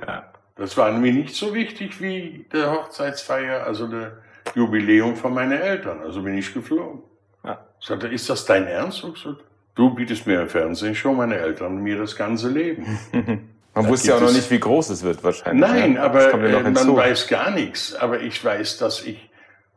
[0.54, 4.18] Das war mir nicht so wichtig wie der Hochzeitsfeier, also der
[4.54, 6.00] Jubiläum von meinen Eltern.
[6.00, 7.02] Also bin ich geflogen.
[7.44, 7.64] Ja.
[7.80, 9.04] Ich sagte, ist das dein Ernst?
[9.04, 12.98] Ich sagte, du bietest mir eine Fernsehshow, meine Eltern und mir das ganze Leben.
[13.76, 15.68] Man Da wusste ja auch noch nicht, wie groß es wird wahrscheinlich.
[15.68, 16.00] Nein, ne?
[16.00, 17.94] aber kommt ja noch äh, man weiß gar nichts.
[17.94, 19.28] Aber ich weiß, dass ich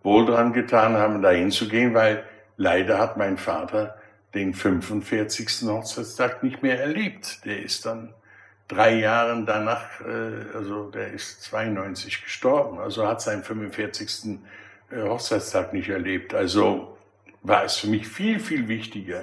[0.04, 2.24] wohl dran getan habe, dahin zu gehen, weil
[2.56, 3.98] leider hat mein Vater
[4.34, 5.68] den 45.
[5.68, 7.46] Hochzeitstag nicht mehr erlebt.
[7.46, 8.14] Der ist dann
[8.70, 14.40] drei Jahre danach, äh, also der ist 92 gestorben, also hat seinen 45.
[14.92, 16.34] äh, Hochzeitstag nicht erlebt.
[16.34, 16.96] Also
[17.42, 19.22] war es für mich viel, viel wichtiger,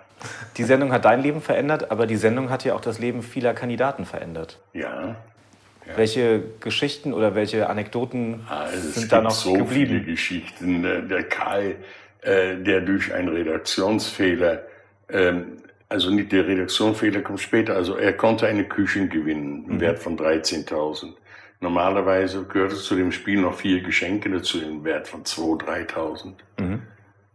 [0.57, 3.53] Die Sendung hat dein Leben verändert, aber die Sendung hat ja auch das Leben vieler
[3.53, 4.59] Kandidaten verändert.
[4.73, 5.15] Ja,
[5.95, 10.05] Welche Geschichten oder welche Anekdoten also es sind gibt da noch so viele geblieben?
[10.05, 10.83] Geschichten.
[10.83, 11.75] Der, der Karl,
[12.21, 14.63] äh, der durch einen Redaktionsfehler,
[15.09, 15.57] ähm,
[15.89, 20.17] also nicht der Redaktionsfehler kommt später, also er konnte eine Küche gewinnen, im Wert von
[20.17, 21.13] 13.000.
[21.61, 26.33] Normalerweise gehört es zu dem Spiel noch vier Geschenke dazu im Wert von 2.000, 3.000.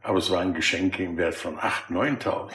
[0.02, 2.50] Aber es waren Geschenke im Wert von 8.000, 9.000.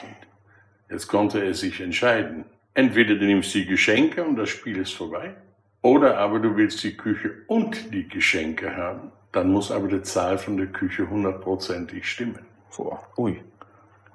[0.90, 2.44] Jetzt konnte er sich entscheiden.
[2.74, 5.34] Entweder du nimmst die Geschenke und das Spiel ist vorbei,
[5.82, 9.10] oder aber du willst die Küche und die Geschenke haben.
[9.32, 12.46] Dann muss aber die Zahl von der Küche hundertprozentig stimmen.
[12.76, 13.02] Boah.
[13.16, 13.42] Ui.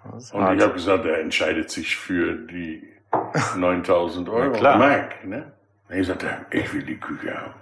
[0.04, 2.84] Und ich habe gesagt, er entscheidet sich für die
[3.58, 4.78] 9000 Euro klar.
[4.78, 5.26] Mark.
[5.26, 5.52] Ne?
[5.90, 7.54] Und ich sagte, ich will die Küche haben.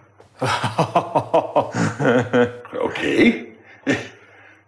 [2.79, 3.50] okay.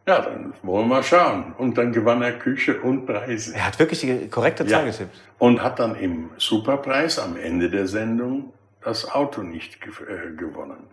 [0.05, 1.53] Ja, dann wollen wir mal schauen.
[1.57, 3.55] Und dann gewann er Küche und Preise.
[3.55, 5.21] Er hat wirklich die korrekte Zahl getippt.
[5.39, 10.87] Und hat dann im Superpreis am Ende der Sendung das Auto nicht ge äh, gewonnen.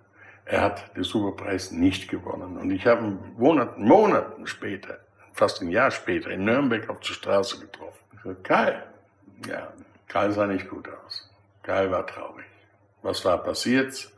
[0.44, 2.56] Er hat den Superpreis nicht gewonnen.
[2.56, 4.98] Und ich habe ihn Monaten, Monaten später,
[5.32, 7.98] fast ein Jahr später, in Nürnberg auf der Straße getroffen.
[8.14, 8.82] Ich so, Karl,
[9.48, 9.72] ja,
[10.06, 11.28] Karl sah nicht gut aus.
[11.62, 12.46] Karl war traurig.
[13.02, 14.10] Was war passiert?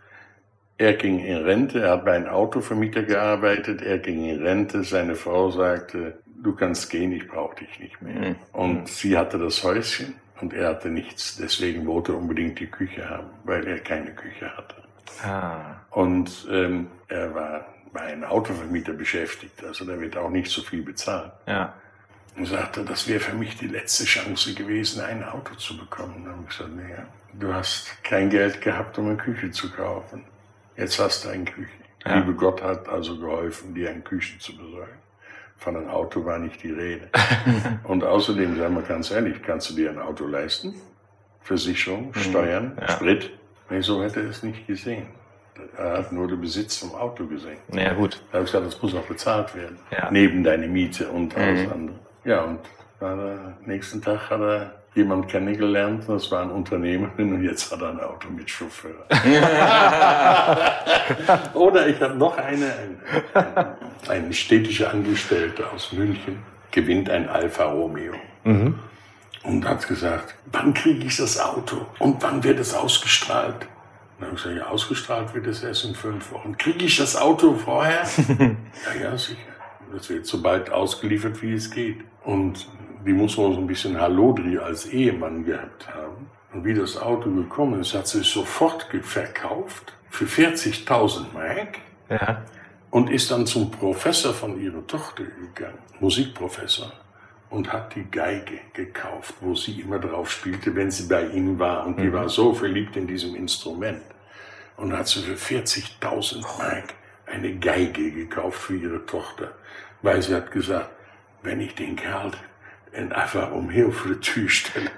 [0.83, 5.15] Er ging in Rente, er hat bei einem Autovermieter gearbeitet, er ging in Rente, seine
[5.15, 8.35] Frau sagte, du kannst gehen, ich brauche dich nicht mehr.
[8.53, 13.09] Und sie hatte das Häuschen und er hatte nichts, deswegen wollte er unbedingt die Küche
[13.09, 14.75] haben, weil er keine Küche hatte.
[15.25, 15.77] Ah.
[15.91, 20.83] Und ähm, er war bei einem Autovermieter beschäftigt, also der wird auch nicht so viel
[20.83, 21.31] bezahlen.
[21.47, 21.75] Ja.
[22.37, 26.25] und sagte, das wäre für mich die letzte Chance gewesen, ein Auto zu bekommen.
[26.25, 30.25] Dann habe ich gesagt, naja, du hast kein Geld gehabt, um eine Küche zu kaufen.
[30.83, 31.69] Jetzt hast du eine Küche.
[32.05, 32.17] Ja.
[32.17, 34.99] Liebe Gott hat also geholfen, dir eine Küche zu besorgen.
[35.57, 37.09] Von einem Auto war nicht die Rede.
[37.85, 40.75] und außerdem, sagen wir ganz ehrlich, kannst du dir ein Auto leisten?
[41.41, 42.15] Versicherung, mhm.
[42.19, 42.89] Steuern, ja.
[42.89, 43.31] Sprit?
[43.71, 45.07] Nee, so hätte er es nicht gesehen.
[45.77, 47.59] Er hat nur den Besitz vom Auto gesehen.
[47.73, 48.21] Ja, gut.
[48.33, 49.79] Da habe ich gesagt, das muss auch bezahlt werden.
[49.93, 50.11] Ja.
[50.11, 51.73] Neben deine Miete und alles mhm.
[51.73, 51.99] andere.
[52.25, 52.59] Ja, und
[52.99, 57.91] am nächsten Tag hat er jemand kennengelernt, das war ein Unternehmerin und jetzt hat er
[57.91, 59.07] ein Auto mit Chauffeur.
[61.55, 62.99] Oder ich habe noch eine, ein,
[64.09, 68.15] ein städtischer Angestellter aus München, gewinnt ein Alfa Romeo.
[68.45, 68.79] Mhm.
[69.45, 73.67] Und hat gesagt, wann kriege ich das Auto und wann wird es ausgestrahlt?
[74.19, 76.57] Dann habe ich gesagt, ja, ausgestrahlt wird es erst in fünf Wochen.
[76.57, 78.05] Kriege ich das Auto vorher?
[78.39, 79.41] ja, ja, sicher.
[79.93, 82.05] Das wird so bald ausgeliefert, wie es geht.
[82.23, 82.69] Und
[83.05, 86.31] die muss man so ein bisschen Hallodri als Ehemann gehabt haben.
[86.53, 91.79] Und wie das Auto gekommen ist, hat sie es sofort verkauft für 40.000 Mark.
[92.09, 92.43] Ja.
[92.91, 96.93] Und ist dann zum Professor von ihrer Tochter gegangen, Musikprofessor,
[97.49, 101.87] und hat die Geige gekauft, wo sie immer drauf spielte, wenn sie bei ihm war.
[101.87, 102.13] Und die mhm.
[102.13, 104.03] war so verliebt in diesem Instrument.
[104.77, 106.95] Und hat sie für 40.000 Mark
[107.27, 109.53] eine Geige gekauft für ihre Tochter,
[110.03, 110.91] weil sie hat gesagt,
[111.43, 112.33] wenn ich den Kerl
[113.13, 114.91] einfach umher vor die Tür stelle,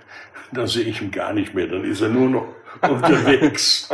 [0.52, 2.48] dann sehe ich ihn gar nicht mehr, dann ist er nur noch
[2.88, 3.88] unterwegs.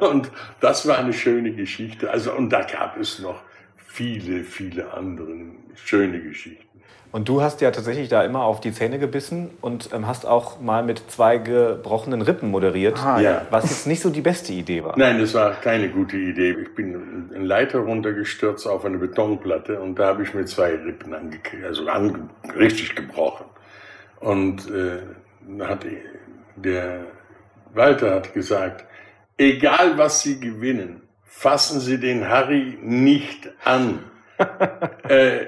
[0.00, 2.10] und das war eine schöne Geschichte.
[2.10, 3.42] Also, und da gab es noch
[3.76, 5.32] viele, viele andere
[5.74, 6.71] schöne Geschichten.
[7.12, 10.60] Und du hast ja tatsächlich da immer auf die Zähne gebissen und ähm, hast auch
[10.60, 13.46] mal mit zwei gebrochenen Rippen moderiert, ah, ja.
[13.50, 14.98] was jetzt nicht so die beste Idee war.
[14.98, 16.56] Nein, das war keine gute Idee.
[16.62, 21.12] Ich bin einen Leiter runtergestürzt auf eine Betonplatte und da habe ich mir zwei Rippen
[21.12, 23.44] angekriegt, also ange richtig gebrochen.
[24.20, 25.00] Und äh,
[25.64, 25.84] hat
[26.56, 27.00] der
[27.74, 28.86] Walter hat gesagt,
[29.36, 33.98] egal was Sie gewinnen, fassen Sie den Harry nicht an.
[35.08, 35.46] äh,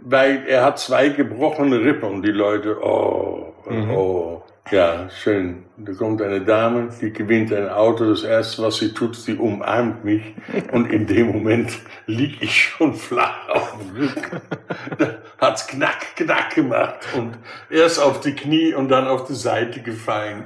[0.00, 3.90] weil er hat zwei gebrochene Rippen und die Leute, oh, mhm.
[3.90, 5.64] oh, ja, schön.
[5.76, 8.08] Da kommt eine Dame, die gewinnt ein Auto.
[8.08, 10.22] Das erste, was sie tut, sie umarmt mich.
[10.70, 11.72] Und in dem Moment
[12.06, 14.40] lieg ich schon flach auf dem Rücken.
[14.98, 17.08] Da hat's knack, knack gemacht.
[17.16, 17.36] Und
[17.68, 20.44] erst auf die Knie und dann auf die Seite gefallen.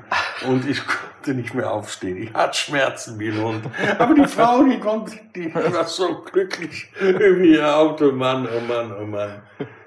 [0.49, 0.81] Und ich
[1.27, 2.23] konnte nicht mehr aufstehen.
[2.23, 3.65] Ich hatte Schmerzen wie ein Hund.
[3.99, 8.12] Aber die Frau, die konnte, die war so glücklich über ihr Auto.
[8.12, 9.43] Mann, oh Mann, oh Mann.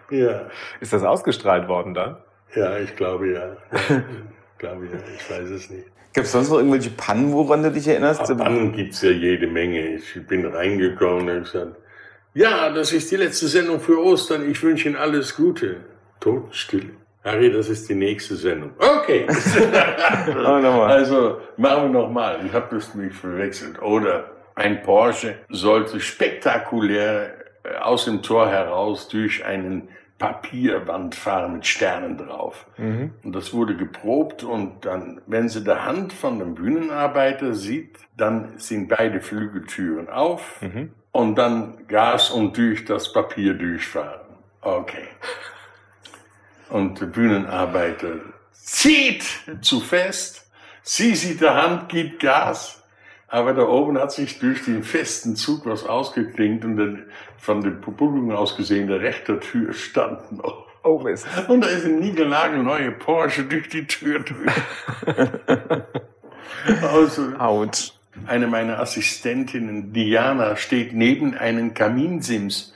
[0.10, 0.50] Ja.
[0.82, 2.18] Ist das ausgestrahlt worden dann?
[2.56, 3.46] Ja, ich glaube ja.
[3.72, 4.04] ja.
[4.52, 5.86] ich glaube ja, ich weiß es nicht.
[6.14, 8.28] Gibt es sonst noch irgendwelche Pannen, woran du dich erinnerst?
[8.28, 9.96] Ja, Pannen gibt es ja jede Menge.
[9.96, 11.76] Ich bin reingekommen und habe gesagt,
[12.34, 14.50] ja, das ist die letzte Sendung für Ostern.
[14.50, 15.78] Ich wünsche Ihnen alles Gute.
[16.20, 16.99] Totenstille.
[17.32, 18.72] Harry, das ist die nächste Sendung.
[18.78, 19.28] Okay.
[20.82, 22.40] also machen wir nochmal.
[22.46, 23.82] Ich habe das mich verwechselt.
[23.82, 31.66] Oder ein Porsche sollte spektakulär äh, aus dem Tor heraus durch einen Papierwand fahren mit
[31.66, 32.66] Sternen drauf.
[32.78, 33.12] Mhm.
[33.24, 38.58] Und das wurde geprobt und dann, wenn sie die Hand von dem Bühnenarbeiter sieht, dann
[38.58, 40.92] sind beide Flügeltüren auf mhm.
[41.12, 44.20] und dann Gas und durch das Papier durchfahren.
[44.62, 45.08] Okay.
[46.70, 48.20] Und der Bühnenarbeiter
[48.52, 49.24] zieht
[49.62, 50.50] zu fest,
[50.84, 52.80] sie sieht die Hand, gibt Gas
[53.30, 57.06] aber da oben hat sich durch den festen Zug was ausgeklingt und dann
[57.38, 60.66] von dem Publikum aus gesehen, der rechte Tür stand noch.
[60.84, 61.28] Oh Mist.
[61.48, 64.52] Und da ist ein niegelnagelneue Porsche durch die Tür durch.
[66.82, 67.94] also, Out.
[68.26, 72.74] Eine meiner Assistentinnen, Diana, steht neben einem Kaminsims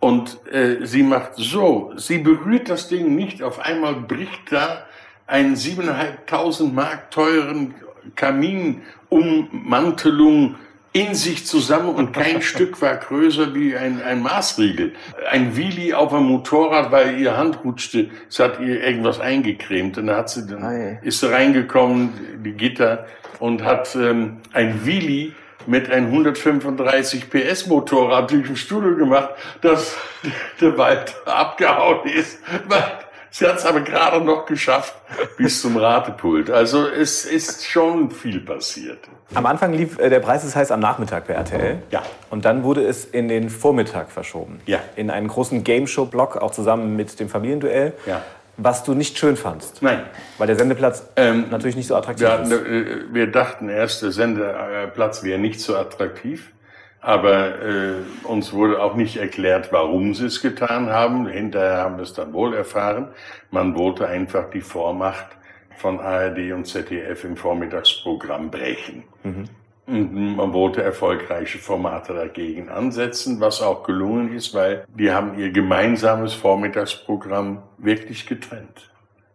[0.00, 4.86] und äh, sie macht so, sie berührt das Ding nicht, auf einmal bricht da
[5.26, 7.74] ein siebeneinhalbtausend Mark teuren
[8.16, 10.56] Kaminummantelung
[10.92, 14.94] in sich zusammen und kein Stück war größer wie ein, ein Maßriegel.
[15.30, 19.98] Ein Wheelie auf einem Motorrad, weil ihr Hand rutschte, es hat ihr irgendwas eingecremt.
[19.98, 23.06] Und da hat sie dann, ist sie reingekommen, die Gitter,
[23.38, 25.32] und hat ähm, ein Wheelie
[25.66, 29.96] mit einem 135 PS Motorrad durch den Studio gemacht, dass
[30.60, 32.38] der Wald abgehauen ist,
[33.32, 34.94] Sie hat es aber gerade noch geschafft
[35.36, 36.50] bis zum Ratepult.
[36.50, 38.98] Also es ist schon viel passiert.
[39.34, 41.78] Am Anfang lief äh, der Preis ist heiß am Nachmittag bei RTL.
[41.92, 42.02] Ja.
[42.30, 44.60] Und dann wurde es in den Vormittag verschoben.
[44.66, 44.80] Ja.
[44.96, 47.92] In einen großen Game Show Block, auch zusammen mit dem Familienduell.
[48.04, 48.22] Ja.
[48.62, 49.82] Was du nicht schön fandst.
[49.82, 50.02] Nein.
[50.36, 52.52] Weil der Sendeplatz ähm, natürlich nicht so attraktiv wir, ist.
[52.52, 56.52] Äh, wir dachten erst, der Sendeplatz wäre nicht so attraktiv.
[57.00, 57.94] Aber äh,
[58.24, 61.26] uns wurde auch nicht erklärt, warum sie es getan haben.
[61.26, 63.08] Hinterher haben wir es dann wohl erfahren.
[63.50, 65.26] Man wollte einfach die Vormacht
[65.78, 69.04] von ARD und ZDF im Vormittagsprogramm brechen.
[69.22, 69.44] Mhm.
[69.86, 76.32] Man wollte erfolgreiche Formate dagegen ansetzen, was auch gelungen ist, weil die haben ihr gemeinsames
[76.32, 78.90] Vormittagsprogramm wirklich getrennt.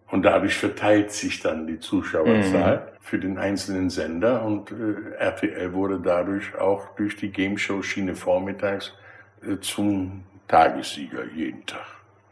[0.10, 2.98] Und dadurch verteilt sich dann die Zuschauerzahl mhm.
[3.02, 8.16] für den einzelnen Sender und äh, RTL wurde dadurch auch durch die Game Show Schiene
[8.16, 8.94] vormittags
[9.42, 11.88] äh, zum Tagessieger jeden Tag.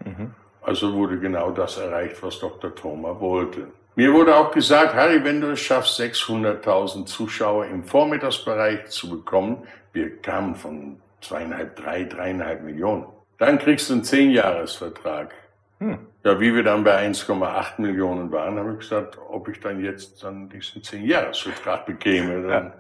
[0.05, 0.33] Mhm.
[0.61, 2.73] Also wurde genau das erreicht, was Dr.
[2.73, 3.67] Thoma wollte.
[3.95, 9.67] Mir wurde auch gesagt, Harry, wenn du es schaffst, 600.000 Zuschauer im Vormittagsbereich zu bekommen,
[9.91, 13.05] wir kamen von zweieinhalb, drei, dreieinhalb Millionen,
[13.37, 15.33] dann kriegst du einen Zehnjahresvertrag.
[15.79, 15.99] Hm.
[16.23, 20.23] Ja, wie wir dann bei 1,8 Millionen waren, habe ich gesagt, ob ich dann jetzt
[20.23, 22.47] dann diesen 10-Jahres-Vertrag bekäme.
[22.47, 22.73] Dann,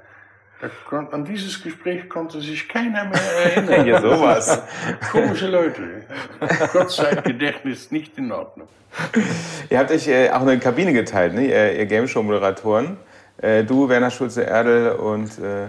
[0.91, 1.07] ja.
[1.11, 3.21] an dieses Gespräch konnte sich keiner mehr
[3.55, 3.85] erinnern.
[3.87, 4.61] ja, sowas.
[5.11, 5.81] Komische Leute.
[6.71, 8.67] Kurzzeitgedächtnis nicht in Ordnung.
[9.69, 11.47] Ihr habt euch äh, auch eine Kabine geteilt, ne?
[11.47, 12.97] ihr, ihr Game Show-Moderatoren.
[13.41, 15.67] Äh, du, Werner Schulze-Erdel und äh,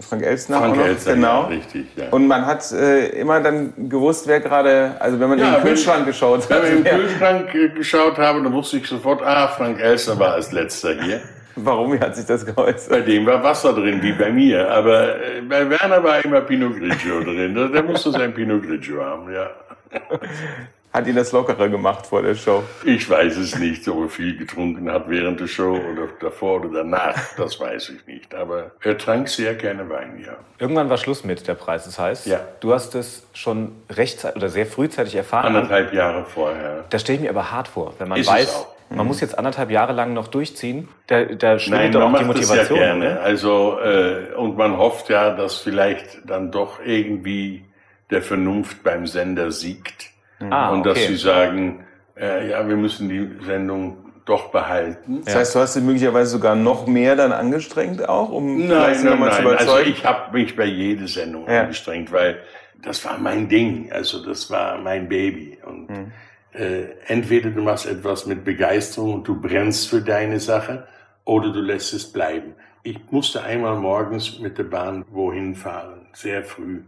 [0.00, 1.42] Frank Elstner Frank Elstner, genau.
[1.42, 2.08] Ja, richtig, ja.
[2.10, 5.56] Und man hat äh, immer dann gewusst, wer gerade, also wenn man Ja, in den
[5.62, 8.86] wenn- Kühlschrank geschaut Wenn hat, wir im wer, Kühlschrank äh, geschaut haben, dann wusste ich
[8.86, 11.20] sofort, ah, Frank Elster war als letzter hier.
[11.64, 12.90] Warum hat sich das geäußert?
[12.90, 14.70] Bei dem war Wasser drin, wie bei mir.
[14.70, 17.54] Aber äh, bei Werner war immer Pinot Grigio drin.
[17.72, 19.50] Der, musste sein Pinot Grigio haben, ja.
[20.92, 22.64] Hat ihn das lockerer gemacht vor der Show?
[22.84, 26.78] Ich weiß es nicht, ob er viel getrunken hat während der Show oder davor oder
[26.82, 27.14] danach.
[27.36, 28.34] Das weiß ich nicht.
[28.34, 30.32] Aber er trank sehr gerne Wein, ja.
[30.58, 31.84] Irgendwann war Schluss mit der Preis.
[31.84, 32.40] Das heißt, Ja.
[32.58, 35.46] du hast es schon rechtzeitig oder sehr frühzeitig erfahren.
[35.54, 36.84] Anderthalb Jahre vorher.
[36.90, 38.74] Das stelle ich mir aber hart vor, wenn man Ist es weiß, auch.
[38.90, 40.88] Man muss jetzt anderthalb Jahre lang noch durchziehen.
[41.06, 42.78] Da, da schwindet Nein, doch man auch die macht es ja Motivation.
[42.78, 43.04] gerne.
[43.14, 43.20] ne?
[43.20, 47.64] Also, äh, und man hofft ja, dass vielleicht dann doch irgendwie
[48.10, 50.10] der Vernunft beim Sender siegt.
[50.50, 51.06] Ah, und dass okay.
[51.08, 51.84] sie sagen,
[52.18, 55.22] äh, ja, wir müssen die Sendung doch behalten.
[55.24, 59.04] Das heißt, du hast dich möglicherweise sogar noch mehr dann angestrengt auch, um Nein, nein,
[59.04, 59.52] nochmal zu nein.
[59.56, 59.90] Also überzeugen?
[59.90, 61.62] ich habe mich bei jeder Sendung Ja.
[61.62, 62.38] angestrengt, weil
[62.82, 63.90] das war mein Ding.
[63.92, 65.58] Also das war mein Baby.
[65.66, 65.99] Und Mhm.
[66.52, 70.86] Äh, entweder du machst etwas mit Begeisterung und du brennst für deine Sache,
[71.24, 72.54] oder du lässt es bleiben.
[72.82, 76.80] Ich musste einmal morgens mit der Bahn wohin fahren, sehr früh.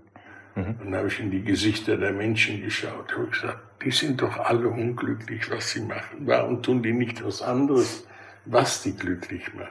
[0.54, 3.12] Und dann habe ich in die Gesichter der Menschen geschaut.
[3.16, 6.18] habe gesagt, die sind doch alle unglücklich, was sie machen.
[6.20, 8.06] Warum tun die nicht was anderes,
[8.44, 9.70] was die glücklich macht?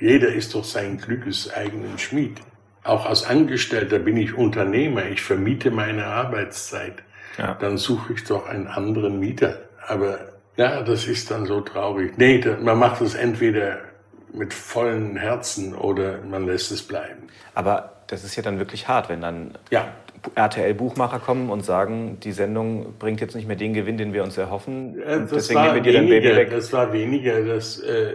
[0.00, 2.40] Jeder ist doch sein Glückes eigenen Schmied.
[2.82, 5.06] Auch als Angestellter bin ich Unternehmer.
[5.06, 7.02] Ich vermiete meine Arbeitszeit.
[7.38, 7.54] Ja.
[7.60, 9.60] Dann suche ich doch einen anderen Mieter.
[9.86, 10.18] Aber
[10.56, 12.16] ja, das ist dann so traurig.
[12.16, 13.78] Nee, man macht es entweder
[14.32, 17.28] mit vollen Herzen oder man lässt es bleiben.
[17.54, 19.88] Aber das ist ja dann wirklich hart, wenn dann Ja,
[20.34, 24.36] RTL-Buchmacher kommen und sagen, die Sendung bringt jetzt nicht mehr den Gewinn, den wir uns
[24.36, 25.00] erhoffen.
[25.00, 26.50] Äh, und das deswegen nehmen wir dir dein Baby weniger, weg.
[26.50, 28.14] das war weniger, das, äh,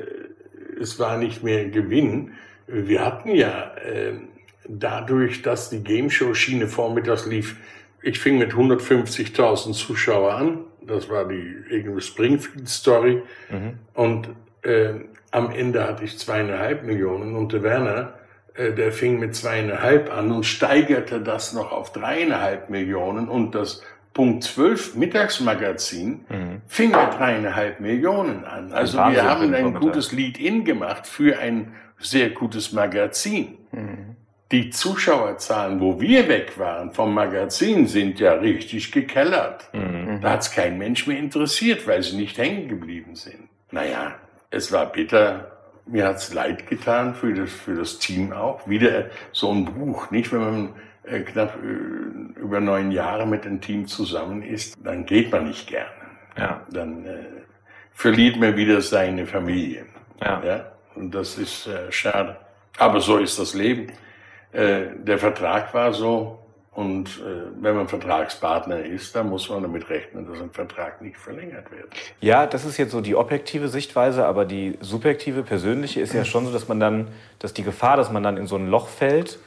[0.79, 2.31] es war nicht mehr Gewinn.
[2.67, 4.13] Wir hatten ja äh,
[4.67, 7.57] dadurch, dass die Game Show Schiene vormittags lief,
[8.01, 10.59] ich fing mit 150.000 Zuschauer an.
[10.81, 13.21] Das war die irgendwie Springfield Story.
[13.49, 13.79] Mhm.
[13.93, 14.29] Und
[14.63, 14.93] äh,
[15.31, 18.13] am Ende hatte ich zweieinhalb Millionen und der Werner,
[18.55, 23.81] äh, der fing mit zweieinhalb an und steigerte das noch auf dreieinhalb Millionen und das
[24.13, 26.25] Punkt 12 Mittagsmagazin
[26.67, 28.73] fing mit dreieinhalb Millionen an.
[28.73, 33.57] Also wir haben ein gutes Lead-In gemacht für ein sehr gutes Magazin.
[34.51, 39.69] Die Zuschauerzahlen, wo wir weg waren vom Magazin, sind ja richtig gekellert.
[40.21, 43.47] Da hat es kein Mensch mehr interessiert, weil sie nicht hängen geblieben sind.
[43.71, 44.15] Naja,
[44.49, 45.57] es war bitter.
[45.85, 48.67] Mir hat's leid getan für das, für das Team auch.
[48.67, 50.31] Wieder so ein Buch, nicht?
[50.31, 50.69] Wenn man
[51.03, 55.67] äh, knapp äh, über neun Jahre mit einem Team zusammen ist, dann geht man nicht
[55.67, 55.89] gerne.
[56.37, 56.61] Ja.
[56.71, 57.25] Dann äh,
[57.93, 59.85] verliert man wieder seine Familie.
[60.21, 60.43] Ja.
[60.43, 60.71] Ja?
[60.95, 62.37] Und das ist äh, schade.
[62.77, 63.87] Aber so ist das Leben.
[64.51, 66.37] Äh, der Vertrag war so.
[66.73, 71.17] Und äh, wenn man Vertragspartner ist, dann muss man damit rechnen, dass ein Vertrag nicht
[71.17, 71.89] verlängert wird.
[72.21, 76.45] Ja, das ist jetzt so die objektive Sichtweise, aber die subjektive, persönliche ist ja schon
[76.45, 77.09] so, dass man dann,
[77.39, 79.37] dass die Gefahr, dass man dann in so ein Loch fällt,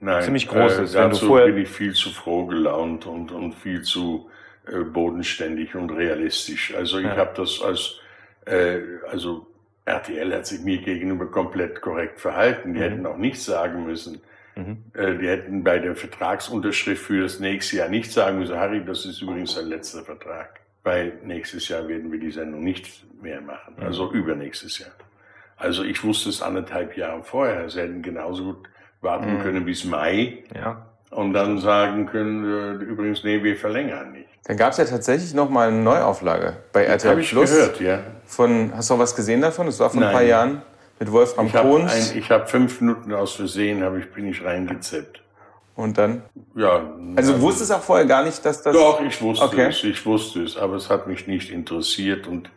[0.00, 3.54] Nein, Ziemlich groß äh, ist, wenn Dazu bin ich viel zu froh gelaunt und, und
[3.54, 4.28] viel zu
[4.66, 6.74] äh, bodenständig und realistisch.
[6.74, 7.16] Also ich Ja.
[7.16, 7.98] habe das als,
[8.44, 8.80] äh,
[9.10, 9.46] also
[9.86, 12.70] RTL hat sich mir gegenüber komplett korrekt verhalten.
[12.70, 12.74] Mhm.
[12.74, 14.20] Die hätten auch nichts sagen müssen.
[14.56, 19.04] Äh, die hätten bei der Vertragsunterschrift für das nächste Jahr nicht sagen müssen, Harry, das
[19.04, 20.60] ist übrigens dein letzter Vertrag.
[20.82, 23.74] Weil nächstes Jahr werden wir die Sendung nicht mehr machen.
[23.76, 23.84] Mhm.
[23.86, 24.90] Also übernächstes Jahr.
[25.56, 27.68] Also ich wusste es anderthalb Jahre vorher.
[27.68, 28.68] Sie hätten genauso gut
[29.02, 30.86] warten können bis Mai Ja.
[31.10, 34.28] und dann sagen können, äh, übrigens, nee, wir verlängern nicht.
[34.46, 37.50] Dann gab es ja tatsächlich noch mal eine Neuauflage bei RTL Habe ich Plus.
[37.50, 38.00] gehört, ja.
[38.24, 39.66] Von, hast du auch was gesehen davon?
[39.66, 40.62] Das war vor ein paar Jahren
[40.98, 42.14] mit Wolfram Ich habe Kohns.
[42.30, 45.22] hab fünf Minuten aus Versehen, hab ich, bin ich reingezippt.
[45.74, 46.22] Und dann?
[46.54, 46.82] Ja,
[47.16, 48.74] Also du wusstest auch vorher gar nicht, dass das...
[48.74, 49.66] Doch, ich wusste Okay.
[49.68, 52.48] es, ich wusste es, aber es hat mich nicht interessiert und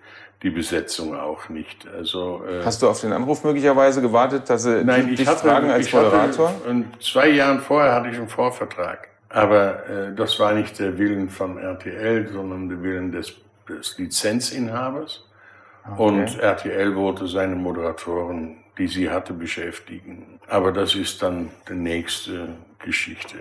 [0.42, 1.86] die Besetzung auch nicht.
[1.94, 5.46] Also äh, Hast du auf den Anruf möglicherweise gewartet, dass sie Nein, dich ich hatte,
[5.46, 6.48] fragen als ich Moderator?
[6.50, 9.10] Hatte, und zwei Jahren vorher hatte ich einen Vorvertrag.
[9.28, 13.34] Aber äh, das war nicht der Willen von RTL, sondern der Willen des,
[13.68, 15.26] des Lizenzinhabers.
[15.98, 20.40] Und RTL wollte seine Moderatoren, die sie hatte, beschäftigen.
[20.48, 22.50] Aber das ist dann die nächste
[22.80, 23.38] Geschichte.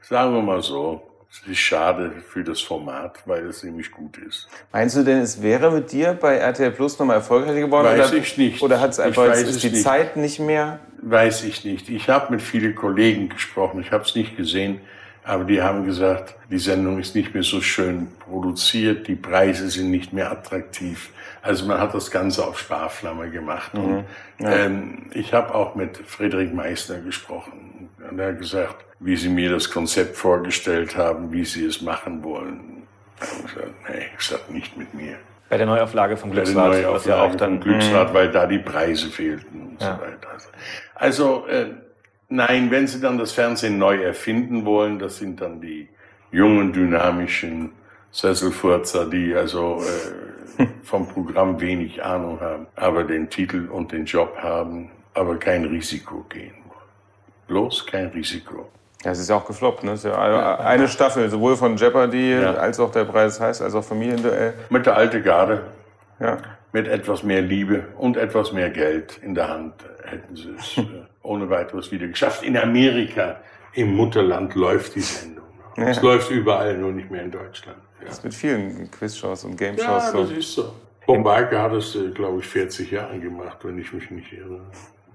[0.00, 4.48] Sagen wir mal so, es ist schade für das Format, weil es nämlich gut ist.
[4.72, 7.86] Meinst du denn, es wäre mit dir bei RTL Plus nochmal erfolgreicher geworden?
[7.86, 8.62] Weiß oder, ich nicht.
[8.62, 9.82] Oder hat es einfach, ist die nicht.
[9.82, 10.80] Zeit nicht mehr?
[11.02, 11.90] Weiß ich nicht.
[11.90, 13.80] Ich habe mit vielen Kollegen gesprochen.
[13.80, 14.80] Ich habe es nicht gesehen,
[15.22, 19.90] aber die haben gesagt, die Sendung ist nicht mehr so schön produziert, die Preise sind
[19.90, 21.10] nicht mehr attraktiv.
[21.42, 23.72] Also man hat das Ganze auf Sparflamme gemacht.
[23.74, 24.04] Und,
[24.40, 27.88] ähm, ich habe auch mit Friedrich Meissner gesprochen.
[28.10, 32.22] Und er hat gesagt, wie sie mir das Konzept vorgestellt haben, wie sie es machen
[32.24, 32.82] wollen.
[33.20, 35.16] Ich habe gesagt, nee, ich sag nicht mit mir.
[35.48, 37.60] Bei der Neuauflage vom Bei der Glücksrad, was ja Neuauflage auch vom dann.
[37.60, 39.94] Glücksrad, weil da die Preise fehlten und Ja.
[39.96, 40.28] so weiter.
[40.94, 41.66] Also äh,
[42.28, 45.88] nein, wenn Sie dann das Fernsehen neu erfinden wollen, das sind dann die
[46.32, 47.72] jungen, dynamischen
[48.10, 49.80] Sesselfurzer, die also
[50.58, 55.64] äh, vom Programm wenig Ahnung haben, aber den Titel und den Job haben, aber kein
[55.64, 56.78] Risiko gehen wollen.
[57.46, 58.68] Bloß kein Risiko.
[59.04, 59.84] Ja, es ist ja auch gefloppt.
[59.84, 59.92] Ne?
[59.92, 62.54] Es ist ja eine Staffel, sowohl von Jeopardy Ja.
[62.54, 64.54] als auch der Preis heißt, als auch Familienduell.
[64.70, 65.62] Mit der alten Garde,
[66.18, 66.38] Ja.
[66.72, 70.86] mit etwas mehr Liebe und etwas mehr Geld in der Hand hätten sie es äh,
[71.22, 72.42] ohne weiteres wieder geschafft.
[72.42, 73.36] In Amerika,
[73.74, 75.44] im Mutterland, läuft die Sendung.
[75.86, 77.78] Es läuft überall, nur nicht mehr in Deutschland.
[78.04, 80.12] Ja, Mit vielen Quizshows und Game-Shows.
[80.12, 80.72] ja das ist so.
[81.06, 84.60] Bob Barker hat es, äh, glaube ich, 40 Jahre gemacht, wenn ich mich nicht irre.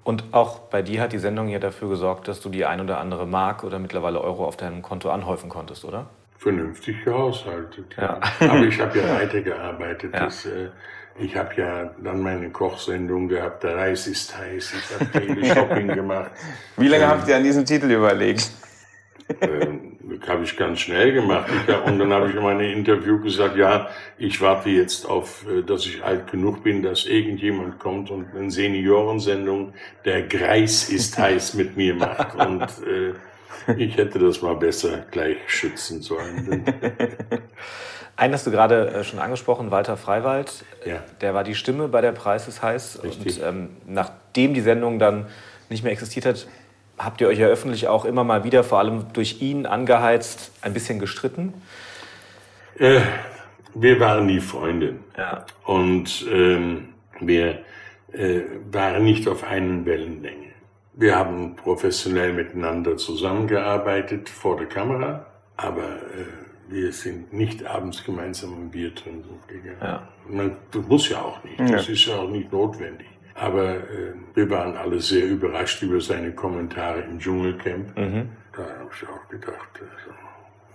[0.04, 2.98] Und auch bei dir hat die Sendung ja dafür gesorgt, dass du die ein oder
[3.00, 6.08] andere Mark oder mittlerweile Euro auf deinem Konto anhäufen konntest, oder?
[6.38, 7.96] Vernünftig gehaushaltet.
[7.96, 8.20] Ja.
[8.40, 8.50] Ja.
[8.50, 10.14] Aber ich habe ja weitergearbeitet.
[10.14, 10.26] Ja.
[10.26, 10.70] Das, äh,
[11.20, 14.74] ich habe ja dann meine Kochsendung gehabt, der Reis ist heiß.
[14.74, 16.32] Ich habe Teleshopping gemacht.
[16.76, 18.52] Wie lange habt ihr an diesem Titel überlegt?
[19.40, 19.93] Ähm, das
[20.28, 21.50] habe ich ganz schnell gemacht.
[21.68, 25.62] Hab, und dann habe ich in meinem Interview gesagt, ja, ich warte jetzt auf, äh,
[25.64, 29.74] dass ich alt genug bin, dass irgendjemand kommt und eine Seniorensendung,
[30.06, 32.36] der Greis ist heiß mit mir macht.
[32.36, 33.14] Und äh,
[33.78, 36.66] ich hätte das mal besser gleich schützen sollen.
[38.16, 40.66] Einen hast du gerade äh, schon angesprochen, Walter Freiwald.
[40.86, 41.04] Ja.
[41.22, 43.00] Der war die Stimme bei der Preis ist heiß.
[43.04, 43.42] Richtig.
[43.42, 45.28] Und ähm, nachdem die Sendung dann
[45.70, 46.48] nicht mehr existiert hat,
[46.98, 50.74] habt ihr euch ja öffentlich auch immer mal wieder, vor allem durch ihn angeheizt, ein
[50.74, 51.54] bisschen gestritten.
[52.78, 53.02] Äh,
[53.74, 54.96] wir waren nie Freunde.
[55.18, 55.46] Ja.
[55.66, 56.90] Und ähm,
[57.20, 57.60] wir
[58.12, 58.42] äh,
[58.72, 60.54] waren nicht auf einen Wellenlänge.
[60.94, 65.26] Wir haben professionell miteinander zusammengearbeitet vor der Kamera,
[65.58, 69.78] aber äh, wir sind nicht abends gemeinsam ein Bier trinken gegangen.
[69.82, 70.08] Ja.
[70.28, 73.08] Man, das muss ja auch nicht, das ist ja auch nicht notwendig.
[73.36, 77.98] Aber äh, wir waren alle sehr überrascht über seine Kommentare im Dschungelcamp.
[78.56, 80.16] Da habe ich auch gedacht, also,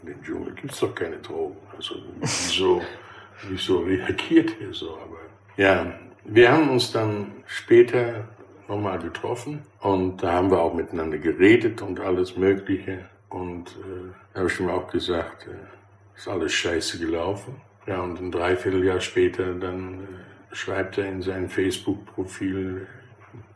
[0.02, 1.56] in dem Dschungel gibt es doch keine Drogen.
[1.76, 2.82] Also wieso,
[3.48, 4.94] wieso reagiert er so?
[4.94, 5.18] Aber
[5.56, 5.92] ja,
[6.24, 8.24] wir haben uns dann später
[8.68, 13.06] nochmal getroffen und da haben wir auch miteinander geredet und alles Mögliche.
[13.28, 17.60] Und äh, da habe ich ihm auch gesagt, äh, ist alles scheiße gelaufen.
[17.86, 20.06] Ja, und ein Dreivierteljahr später dann äh,
[20.52, 22.86] schreibt er in sein Facebook-Profil,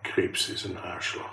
[0.02, 1.30] Krebs ist ein Arschloch.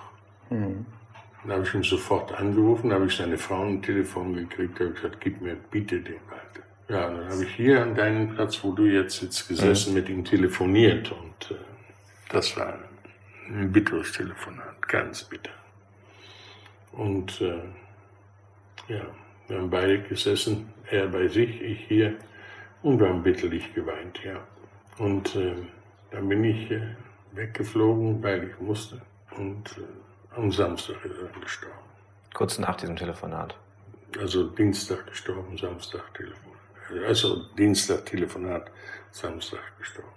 [1.42, 5.20] Dann habe ich ihn sofort angerufen, habe ich seine Frau ein Telefon gekriegt, habe gesagt,
[5.20, 6.66] gib mir bitte den Walter.
[6.88, 10.24] Ja, dann habe ich hier an deinem Platz, wo du jetzt sitzt, gesessen, mit ihm
[10.24, 11.60] telefoniert und äh,
[12.30, 12.78] das war
[13.48, 15.52] ein bitteres Telefonat, ganz bitter.
[16.92, 17.62] Und äh,
[18.92, 19.02] ja,
[19.48, 22.16] wir haben beide gesessen, er bei sich, ich hier,
[22.82, 24.40] und wir haben bitterlich geweint, ja.
[25.00, 25.54] Und äh,
[26.10, 26.82] dann bin ich äh,
[27.32, 29.00] weggeflogen, weil ich musste.
[29.36, 31.74] Und äh, am Samstag ist er gestorben.
[32.34, 33.56] Kurz nach diesem Telefonat.
[34.20, 37.08] Also Dienstag gestorben, Samstag Telefonat.
[37.08, 38.70] Also Dienstag Telefonat,
[39.10, 40.08] Samstag gestorben.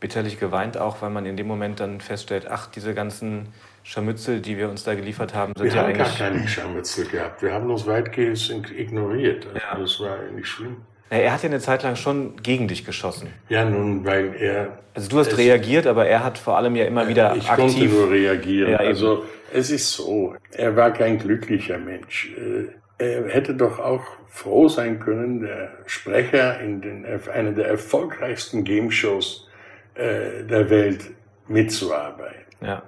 [0.00, 3.52] Bitterlich geweint auch, weil man in dem Moment dann feststellt, ach, diese ganzen
[3.84, 6.18] Scharmützel, die wir uns da geliefert haben, sind Wir ja haben gar eigentlich...
[6.18, 7.42] keine Scharmützel gehabt.
[7.42, 9.46] Wir haben uns weitgehend ignoriert.
[9.46, 9.78] Also Ja.
[9.78, 10.78] Das war eigentlich schlimm.
[11.10, 13.28] Er hat ja eine Zeit lang schon gegen dich geschossen.
[13.48, 14.78] Ja, nun, weil er.
[14.94, 17.74] Also du hast reagiert, aber er hat vor allem ja immer wieder ich aktiv.
[17.74, 18.70] Ich konnte nur reagieren.
[18.72, 22.32] Ja, also es ist so, er war kein glücklicher Mensch.
[22.36, 28.62] Äh, er hätte doch auch froh sein können, der Sprecher in den, einer der erfolgreichsten
[28.62, 29.48] Game-Shows
[29.94, 31.10] äh, der Welt
[31.48, 32.44] mitzuarbeiten.
[32.60, 32.82] Ja.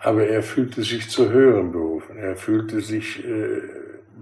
[0.00, 2.16] Aber er fühlte sich zu höheren berufen.
[2.16, 3.60] Er fühlte sich äh,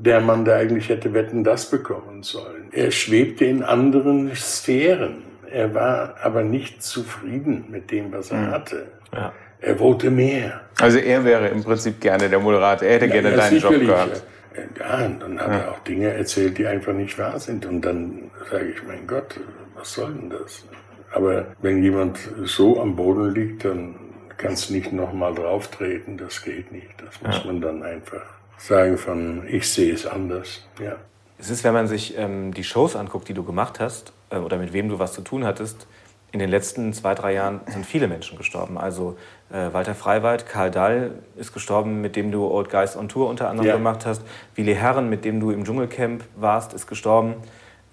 [0.05, 2.69] der Mann, der eigentlich hätte Wetten das bekommen sollen.
[2.73, 5.25] Er schwebte in anderen Sphären.
[5.51, 8.51] Er war aber nicht zufrieden mit dem, was er mhm.
[8.51, 8.87] hatte.
[9.13, 9.33] Ja.
[9.61, 10.63] Er wollte mehr.
[10.81, 12.89] Also er wäre im Prinzip gerne der Moderator.
[12.89, 14.23] Er hätte ja, gerne deinen Job gehabt.
[14.79, 15.59] Ja, und dann hat ja.
[15.59, 17.67] er auch Dinge erzählt, die einfach nicht wahr sind.
[17.67, 19.39] Und dann sage ich, mein Gott,
[19.77, 20.65] was soll denn das?
[21.13, 23.97] Aber wenn jemand so am Boden liegt, dann
[24.39, 26.17] kannst du nicht nochmal drauftreten.
[26.17, 26.95] Das geht nicht.
[27.05, 30.63] Das muss man dann einfach sagen von, ich sehe es anders.
[30.83, 30.97] Ja.
[31.39, 34.59] Es ist, wenn man sich ähm, die Shows anguckt, die du gemacht hast, äh, oder
[34.59, 35.87] mit wem du was zu tun hattest,
[36.33, 38.79] in den letzten zwei, drei Jahren sind viele Menschen gestorben.
[38.79, 39.17] Also
[39.51, 43.49] äh, Walter Freiwald, Karl Dall ist gestorben, mit dem du Old Guys on Tour unter
[43.49, 43.77] anderem ja.
[43.77, 44.23] gemacht hast.
[44.55, 47.35] Willi Herren, mit dem du im Dschungelcamp warst, ist gestorben.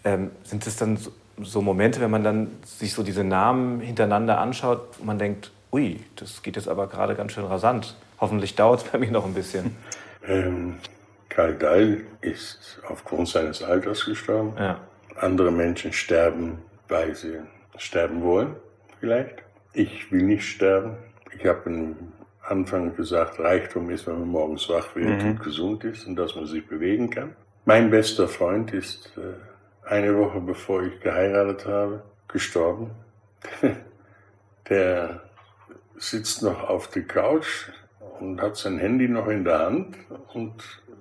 [0.03, 1.11] Ähm, sind es dann so,
[1.41, 6.01] so, Momente, wenn man dann sich so diese Namen hintereinander anschaut, wo man denkt, ui,
[6.15, 7.95] das geht jetzt aber gerade ganz schön rasant.
[8.19, 9.75] Hoffentlich dauert es bei mir noch ein bisschen.
[10.27, 10.77] Ähm,
[11.29, 14.53] Karl Dahl ist aufgrund seines Alters gestorben.
[14.57, 14.81] Ja.
[15.15, 17.39] Andere Menschen sterben, weil sie
[17.77, 18.55] sterben wollen,
[18.99, 19.43] vielleicht.
[19.73, 20.97] Ich will nicht sterben.
[21.35, 21.95] Ich habe am
[22.41, 25.31] Anfang gesagt, Reichtum ist, wenn man morgens wach wird mhm.
[25.31, 27.35] und gesund ist und dass man sich bewegen kann.
[27.65, 32.91] Mein bester Freund ist äh, eine Woche bevor ich geheiratet habe, gestorben.
[34.69, 35.21] Der
[35.97, 37.69] sitzt noch auf der Couch,
[38.19, 39.95] und hat sein Handy noch in der Hand
[40.33, 40.53] und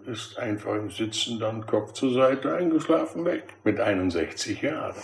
[0.06, 3.44] ist einfach im Sitzen dann Kopf zur Seite eingeschlafen weg.
[3.64, 4.94] Mit 61 Jahren.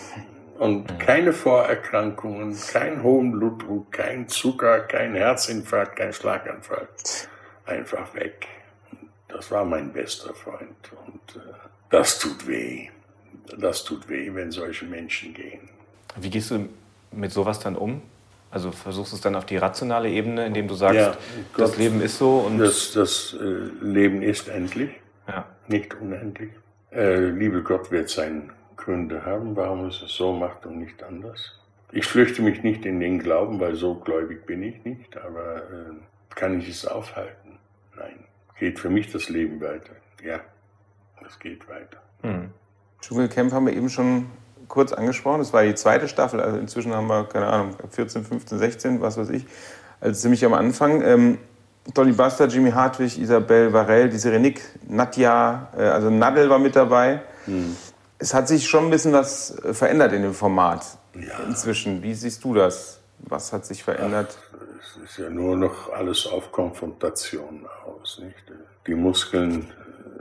[0.59, 6.87] Und keine Vorerkrankungen, kein hohen Blutdruck, kein Zucker, kein Herzinfarkt, kein Schlaganfall.
[7.65, 8.47] Einfach weg.
[9.27, 10.91] Das war mein bester Freund.
[11.05, 11.53] Und äh,
[11.89, 12.89] das tut weh.
[13.57, 15.69] Das tut weh, wenn solche Menschen gehen.
[16.15, 16.69] Wie gehst du
[17.11, 18.01] mit sowas dann um?
[18.53, 21.17] Also versuchst du es dann auf die rationale Ebene, indem du sagst, ja,
[21.57, 22.59] das Leben ist so und.
[22.59, 24.91] Das, das äh, Leben ist endlich,
[25.27, 25.47] ja.
[25.67, 26.51] nicht unendlich.
[26.91, 31.59] Äh, liebe Gott wird seine Gründe haben, warum es es so macht und nicht anders.
[31.91, 36.35] Ich flüchte mich nicht in den Glauben, weil so gläubig bin ich nicht, aber äh,
[36.35, 37.57] kann ich es aufhalten?
[37.97, 38.25] Nein.
[38.59, 39.93] Geht für mich das Leben weiter?
[40.23, 40.41] Ja,
[41.25, 41.97] es geht weiter.
[42.21, 42.51] Mhm.
[43.01, 44.27] Dschungelcamp haben wir eben schon
[44.67, 45.39] kurz angesprochen.
[45.39, 46.39] Das war die zweite Staffel.
[46.39, 49.45] Also inzwischen haben wir, keine Ahnung, 14, 15, 16, was weiß ich.
[49.99, 51.01] Also ziemlich am Anfang.
[51.01, 51.37] Ähm,
[51.93, 57.21] Dolly Buster, Jimmy Hartwig, Isabelle Varell, die Serenik, Nadja, äh, also Nadel war mit dabei.
[57.45, 57.75] Hm.
[58.19, 61.39] Es hat sich schon ein bisschen was äh, verändert in dem Format ja.
[61.47, 62.01] inzwischen.
[62.01, 62.99] Wie siehst du das?
[63.19, 64.37] Was hat sich verändert?
[64.37, 68.19] Ach, es ist ja nur noch alles auf Konfrontation aus.
[68.23, 68.35] Nicht?
[68.87, 69.69] Die Muskeln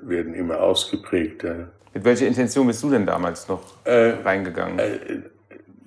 [0.02, 1.68] äh, werden immer ausgeprägter.
[1.94, 4.78] Mit welcher Intention bist du denn damals noch äh, reingegangen?
[4.78, 4.98] Äh,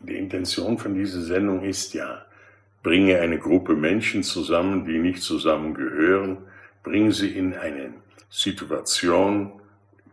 [0.04, 2.26] die Intention von dieser Sendung ist ja,
[2.84, 6.38] bringe eine Gruppe Menschen zusammen, die nicht zusammengehören,
[6.84, 7.94] bringe sie in eine
[8.30, 9.54] Situation,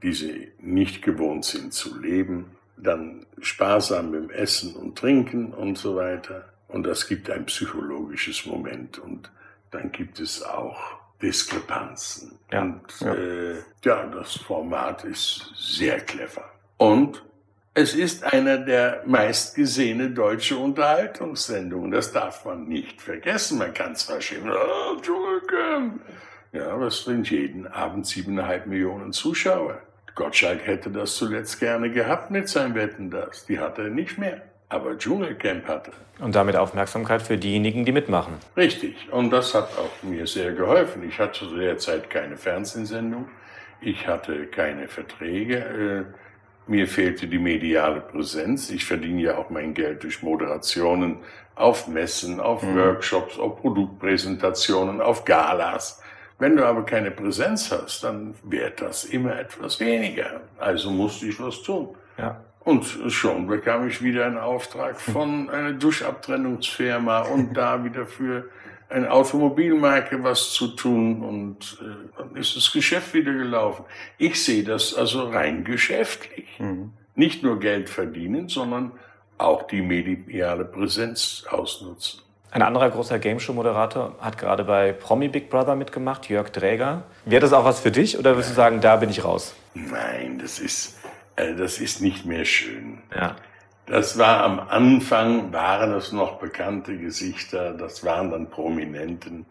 [0.02, 2.46] die sie nicht gewohnt sind zu leben,
[2.78, 6.46] dann sparsam im Essen und Trinken und so weiter.
[6.68, 9.30] Und das gibt ein psychologisches Moment und
[9.70, 12.38] dann gibt es auch Diskrepanzen.
[12.50, 13.14] Ja, und ja.
[13.14, 13.54] Äh,
[13.84, 16.44] ja, das Format ist sehr clever.
[16.76, 17.22] Und
[17.74, 21.90] es ist einer der meistgesehene deutsche Unterhaltungssendungen.
[21.90, 23.58] Das darf man nicht vergessen.
[23.58, 26.02] Man kann zwar schimpfen, oh, Dschungelcamp.
[26.52, 29.80] Ja, aber es sind jeden Abend siebeneinhalb Millionen Zuschauer.
[30.14, 33.46] Gottschalk hätte das zuletzt gerne gehabt mit seinem Wetten das.
[33.46, 34.42] Die hat er nicht mehr
[34.72, 35.92] aber Dschungelcamp hatte.
[36.18, 38.34] Und damit Aufmerksamkeit für diejenigen, die mitmachen.
[38.56, 39.12] Richtig.
[39.12, 41.02] Und das hat auch mir sehr geholfen.
[41.08, 43.28] Ich hatte zu der Zeit keine Fernsehsendung.
[43.80, 45.56] Ich hatte keine Verträge.
[45.56, 48.70] Äh, mir fehlte die mediale Präsenz.
[48.70, 51.18] Ich verdiene ja auch mein Geld durch Moderationen
[51.54, 52.76] auf Messen, auf mhm.
[52.76, 56.00] Workshops, auf Produktpräsentationen, auf Galas.
[56.38, 60.40] Wenn du aber keine Präsenz hast, dann wird das immer etwas weniger.
[60.58, 61.94] Also musste ich was tun.
[62.16, 62.40] Ja.
[62.64, 68.44] Und schon bekam ich wieder einen Auftrag von einer Duschabtrennungsfirma und da wieder für
[68.88, 73.84] eine Automobilmarke was zu tun und äh, dann ist das Geschäft wieder gelaufen.
[74.18, 76.46] Ich sehe das also rein geschäftlich.
[76.58, 76.92] Mhm.
[77.14, 78.92] Nicht nur Geld verdienen, sondern
[79.38, 82.20] auch die mediale Präsenz ausnutzen.
[82.50, 87.04] Ein anderer großer Gameshow-Moderator hat gerade bei Promi Big Brother mitgemacht, Jörg Dräger.
[87.24, 89.54] Wäre das auch was für dich oder würdest du sagen, da bin ich raus?
[89.72, 90.98] Nein, das ist,
[91.36, 92.98] das ist nicht mehr schön.
[93.14, 93.36] Ja.
[93.86, 99.44] Das war am Anfang, waren es noch bekannte Gesichter, das waren dann Prominenten.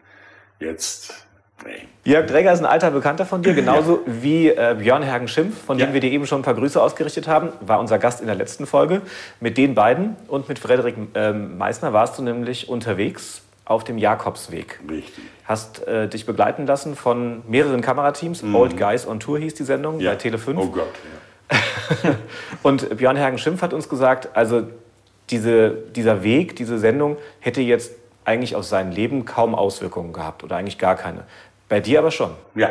[0.58, 1.26] Jetzt,
[1.66, 1.86] nee.
[2.04, 5.88] Jörg Dräger ist ein alter Bekannter von dir, genauso wie äh, Björn Hergen-Schimpf, von dem
[5.88, 5.92] Ja.
[5.94, 8.66] wir dir eben schon ein paar Grüße ausgerichtet haben, war unser Gast in der letzten
[8.66, 9.02] Folge.
[9.40, 14.80] Mit den beiden und mit Frederik ähm, Meissner warst du nämlich unterwegs auf dem Jakobsweg.
[14.88, 15.24] Richtig.
[15.44, 18.42] Hast äh, dich begleiten lassen von mehreren Kamerateams.
[18.54, 20.58] Old Guys on Tour hieß die Sendung bei Tele 5.
[20.58, 21.18] Oh Gott, ja.
[22.62, 24.68] Und Björn Hergen-Schimpf hat uns gesagt, also
[25.30, 27.92] diese, dieser Weg, diese Sendung hätte jetzt
[28.24, 31.24] eigentlich auf sein Leben kaum Auswirkungen gehabt oder eigentlich gar keine.
[31.68, 32.30] Bei dir aber schon.
[32.54, 32.70] Ja,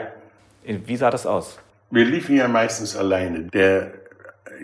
[0.63, 1.59] Wie sah das aus?
[1.91, 3.41] wir liefen ja meistens alleine.
[3.53, 3.91] Der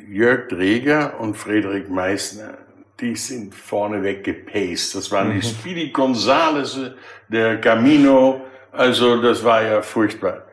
[0.09, 2.57] Jörg Dreger und Friedrich Meissner,
[2.99, 4.95] die sind vorneweg gepaced.
[4.95, 6.79] Das waren die Speedy Gonzales,
[7.27, 8.41] der Camino.
[8.71, 10.43] Also das war ja furchtbar.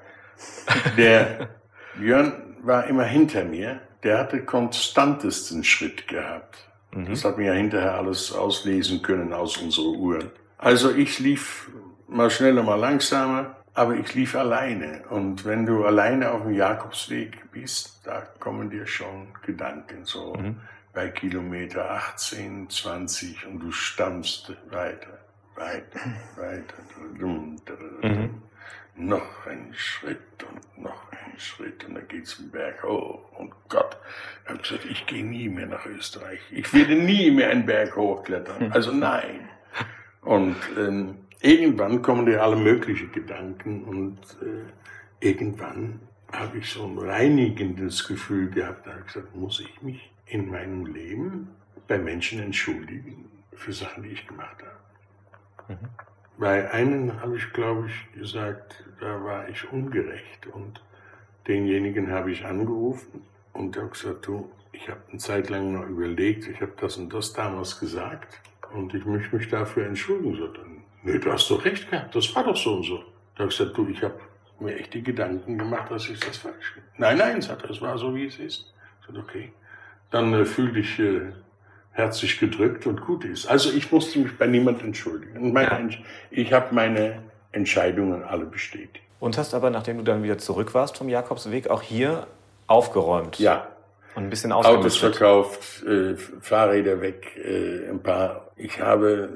[0.96, 1.48] Der
[2.00, 3.80] Jörn war immer hinter mir.
[4.02, 6.68] Der hatte konstantesten Schritt gehabt.
[7.08, 10.30] Das hat mir ja hinterher alles auslesen können aus unserer Uhr.
[10.58, 11.70] Also ich lief
[12.06, 15.02] mal schneller, mal langsamer, aber ich lief alleine.
[15.10, 20.34] Und wenn du alleine auf dem Jakobsweg bist, da kommen dir schon Gedanken so
[20.92, 25.18] bei Kilometer 18, 20 und du stammst weiter,
[25.56, 26.00] weiter,
[26.36, 26.74] weiter.
[27.18, 27.56] Dum,
[28.96, 33.20] Noch ein Schritt und noch ein Schritt und dann geht's den Berg hoch.
[33.38, 33.96] Und Gott,
[34.44, 36.40] ich habe gesagt, ich gehe nie mehr nach Österreich.
[36.50, 38.72] Ich werde nie mehr einen Berg hochklettern.
[38.72, 39.48] Also nein.
[40.22, 46.00] Und ähm, irgendwann kommen dir alle möglichen Gedanken und äh, irgendwann
[46.32, 48.86] habe ich so ein reinigendes Gefühl gehabt.
[48.86, 51.50] Da habe ich gesagt, muss ich mich in meinem Leben
[51.86, 55.78] bei Menschen entschuldigen für Sachen, die ich gemacht habe.
[56.38, 60.82] Bei einem habe ich, glaube ich, gesagt, da war ich ungerecht und
[61.46, 63.22] denjenigen habe ich angerufen
[63.52, 67.12] und habe gesagt, du, ich habe eine Zeit lang noch überlegt, ich habe das und
[67.12, 68.40] das damals gesagt
[68.72, 70.36] und ich möchte mich dafür entschuldigen.
[70.36, 72.98] So, dann, nee, du hast doch recht gehabt, das war doch so und so.
[73.34, 74.18] Da habe ich gesagt, du, ich habe
[74.60, 77.80] mir echt die Gedanken gemacht, dass ich das falsch gemacht Nein, nein, sagt er, es
[77.80, 78.72] war so, wie es ist.
[79.00, 79.52] Ich sagte, okay.
[80.10, 81.32] Dann äh, fühl dich äh,
[81.92, 83.46] herzlich gedrückt und gut ist.
[83.46, 85.52] Also ich musste mich bei niemand entschuldigen.
[85.52, 85.90] Meine,
[86.30, 87.22] Ich habe meine
[87.52, 89.03] Entscheidungen alle bestätigt.
[89.24, 92.26] Und hast aber, nachdem du dann wieder zurück warst vom Jakobsweg, auch hier
[92.66, 93.38] aufgeräumt.
[93.38, 93.68] Ja,
[94.14, 98.48] Und ein bisschen Autos verkauft, äh, Fahrräder weg, äh, ein paar.
[98.56, 99.30] Ich habe,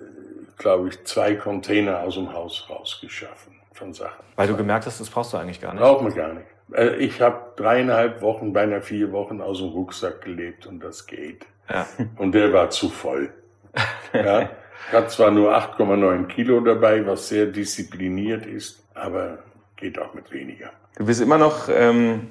[0.58, 4.22] glaube ich, zwei Container aus dem Haus rausgeschaffen von Sachen.
[4.36, 5.80] Weil du gemerkt hast, das brauchst du eigentlich gar nicht.
[5.80, 6.46] Braucht man gar nicht.
[6.74, 11.46] Äh, Ich habe dreieinhalb Wochen, beinahe vier Wochen aus dem Rucksack gelebt und das geht.
[11.70, 11.86] Ja.
[12.18, 13.30] Und der war zu voll.
[14.12, 14.50] Ja,
[14.88, 19.38] ich hatte zwar nur 8,9 Kilo dabei, was sehr diszipliniert ist, aber
[19.78, 20.70] geht auch mit weniger.
[20.96, 22.28] Du bist immer noch ähm,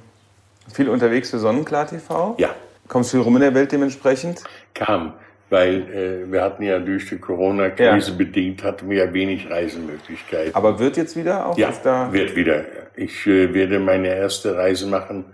[0.72, 2.36] viel unterwegs für Sonnenklar TV.
[2.38, 2.54] Ja,
[2.88, 4.44] Kommst viel rum in der Welt dementsprechend.
[4.74, 5.14] kam,
[5.50, 5.82] weil
[6.28, 8.18] äh, wir hatten ja durch die Corona-Krise Ja.
[8.18, 10.56] bedingt, hatten wir ja wenig Reisemöglichkeiten.
[10.56, 11.58] Aber wird jetzt wieder auch?
[11.58, 12.64] Ja, da wird wieder.
[12.96, 15.26] Ich äh, werde meine erste Reise machen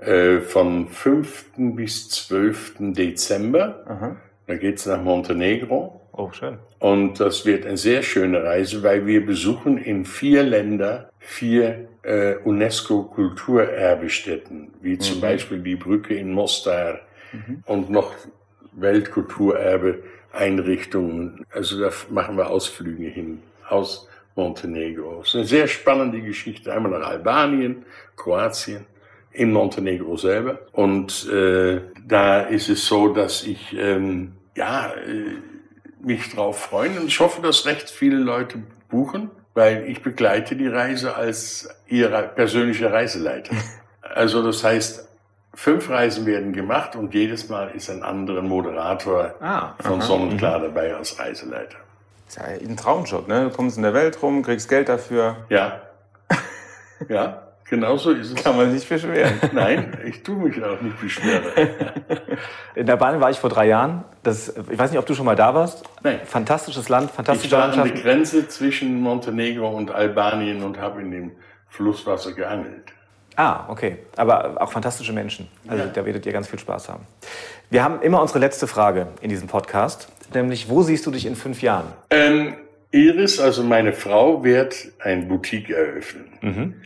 [0.00, 1.44] äh, vom 5.
[1.56, 2.74] bis 12.
[2.92, 3.82] Dezember.
[3.86, 4.16] Aha.
[4.46, 6.00] Da geht's nach Montenegro.
[6.12, 6.58] Oh, schön.
[6.78, 12.36] Und das wird eine sehr schöne Reise, weil wir besuchen in vier Länder vier äh,
[12.44, 17.00] UNESCO-Kulturerbestätten, wie zum Beispiel die Brücke in Mostar
[17.66, 18.14] und noch
[18.72, 21.44] Weltkulturerbe Einrichtungen.
[21.50, 25.22] Also da machen wir Ausflüge hin aus Montenegro.
[25.22, 26.72] Es ist eine sehr spannende Geschichte.
[26.72, 27.84] Einmal nach Albanien,
[28.16, 28.86] Kroatien,
[29.32, 30.60] in Montenegro selber.
[30.72, 35.40] Und äh, da ist es so, dass ich ähm, ja äh,
[36.00, 40.68] mich drauf freuen und ich hoffe, dass recht viele Leute buchen, weil ich begleite die
[40.68, 43.56] Reise als ihr persönlicher Reiseleiter.
[44.14, 45.06] Also das heißt,
[45.52, 50.94] fünf Reisen werden gemacht und jedes Mal ist ein anderer Moderator Ah, von Sonnenklar dabei
[50.94, 51.76] als Reiseleiter.
[52.26, 53.44] ist ja ein Traumjob, ne?
[53.44, 55.36] Du kommst in der Welt rum, kriegst Geld dafür.
[55.50, 55.82] Ja,
[57.08, 58.42] ja, genau so ist es.
[58.44, 59.34] Kann man sich nicht beschweren.
[59.52, 61.42] Nein, ich tue mich auch nicht beschweren.
[62.74, 64.04] In Albanien war ich vor drei Jahren.
[64.22, 65.84] Das, ich weiß nicht, ob du schon mal da warst.
[66.02, 66.20] Nein.
[66.24, 68.02] Fantastisches Land, Ich fantastische war an der Landschaft.
[68.02, 71.32] Grenze zwischen Montenegro und Albanien und habe in dem
[71.68, 72.84] Flusswasser geangelt.
[73.36, 73.98] Ah, okay.
[74.16, 75.48] Aber auch fantastische Menschen.
[75.68, 75.90] Also Ja.
[75.92, 77.06] da werdet ihr ganz viel Spaß haben.
[77.68, 81.36] Wir haben immer unsere letzte Frage in diesem Podcast, nämlich wo siehst du dich in
[81.36, 81.86] fünf Jahren?
[82.10, 82.54] Ähm,
[82.92, 86.82] Iris, also meine Frau, wird ein Boutique eröffnen.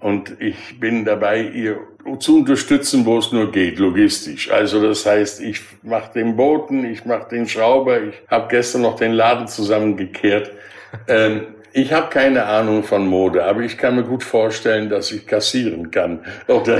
[0.00, 1.80] Und ich bin dabei, ihr
[2.20, 4.50] zu unterstützen, wo es nur geht, logistisch.
[4.50, 8.96] Also das heißt, ich mache den Boten, ich mache den Schrauber, ich habe gestern noch
[8.96, 10.52] den Laden zusammengekehrt.
[11.08, 15.26] ähm, Ich habe keine Ahnung von Mode, aber ich kann mir gut vorstellen, dass ich
[15.26, 16.24] kassieren kann.
[16.46, 16.78] Oder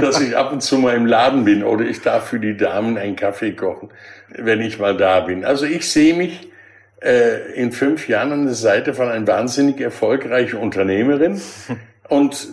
[0.00, 2.96] dass ich ab und zu mal im Laden bin oder ich darf für die Damen
[2.96, 3.90] einen Kaffee kochen,
[4.28, 5.44] wenn ich mal da bin.
[5.44, 6.48] Also ich sehe mich
[7.02, 11.40] äh, in fünf Jahren an der Seite von einer wahnsinnig erfolgreichen Unternehmerin
[12.08, 12.48] und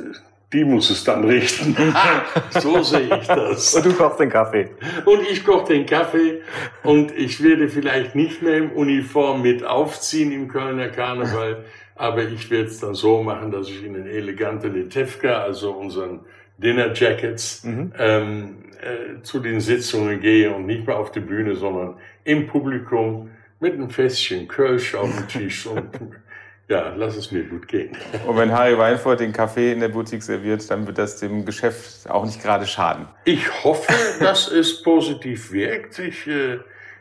[0.51, 1.75] die muss es dann richten.
[2.49, 3.75] so sehe ich das.
[3.75, 4.69] Und du kochst den Kaffee.
[5.05, 6.41] Und ich koche den Kaffee
[6.83, 12.49] und ich werde vielleicht nicht mehr im Uniform mit aufziehen im Kölner Karneval, aber ich
[12.49, 16.21] werde es dann so machen, dass ich in den elegante Letewka, also unseren
[16.57, 17.93] Dinner Jackets, mhm.
[17.99, 23.29] ähm, äh, zu den Sitzungen gehe und nicht mehr auf die Bühne, sondern im Publikum
[23.59, 25.83] mit einem Fässchen Kölsch auf dem Tisch und
[26.69, 27.97] ja, lass es mir gut gehen.
[28.27, 32.09] Und wenn Harry Weinfurt den Kaffee in der Boutique serviert, dann wird das dem Geschäft
[32.09, 33.07] auch nicht gerade schaden.
[33.25, 35.97] Ich hoffe, dass es positiv wirkt.
[35.97, 36.59] Ich, äh,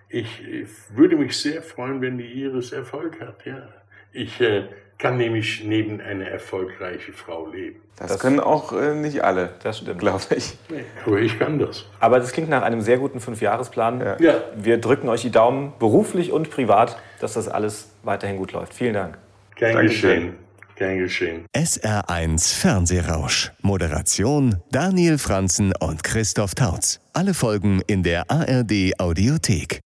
[0.09, 3.45] ich, ich würde mich sehr freuen, wenn die Iris Erfolg hat.
[3.45, 3.69] Ja.
[4.13, 4.65] Ich äh,
[4.97, 7.81] kann nämlich neben einer erfolgreichen Frau leben.
[7.97, 10.57] Das, das können auch äh, nicht alle, das stimmt, glaube ich.
[10.71, 11.85] Nee, aber ich kann das.
[12.01, 14.01] Aber das klingt nach einem sehr guten Fünfjahresplan.
[14.01, 14.17] Ja.
[14.19, 14.35] ja.
[14.57, 18.73] Wir drücken euch die Daumen, beruflich und privat, dass das alles weiterhin gut läuft.
[18.73, 19.19] Vielen Dank.
[19.59, 20.35] Gern geschehen.
[20.77, 21.47] Gern geschehen.
[21.53, 23.51] SR1 Fernsehrausch.
[23.61, 27.01] Moderation Daniel Franzen und Christoph Tautz.
[27.13, 29.77] Alle Folgen in der ARD Audiothek.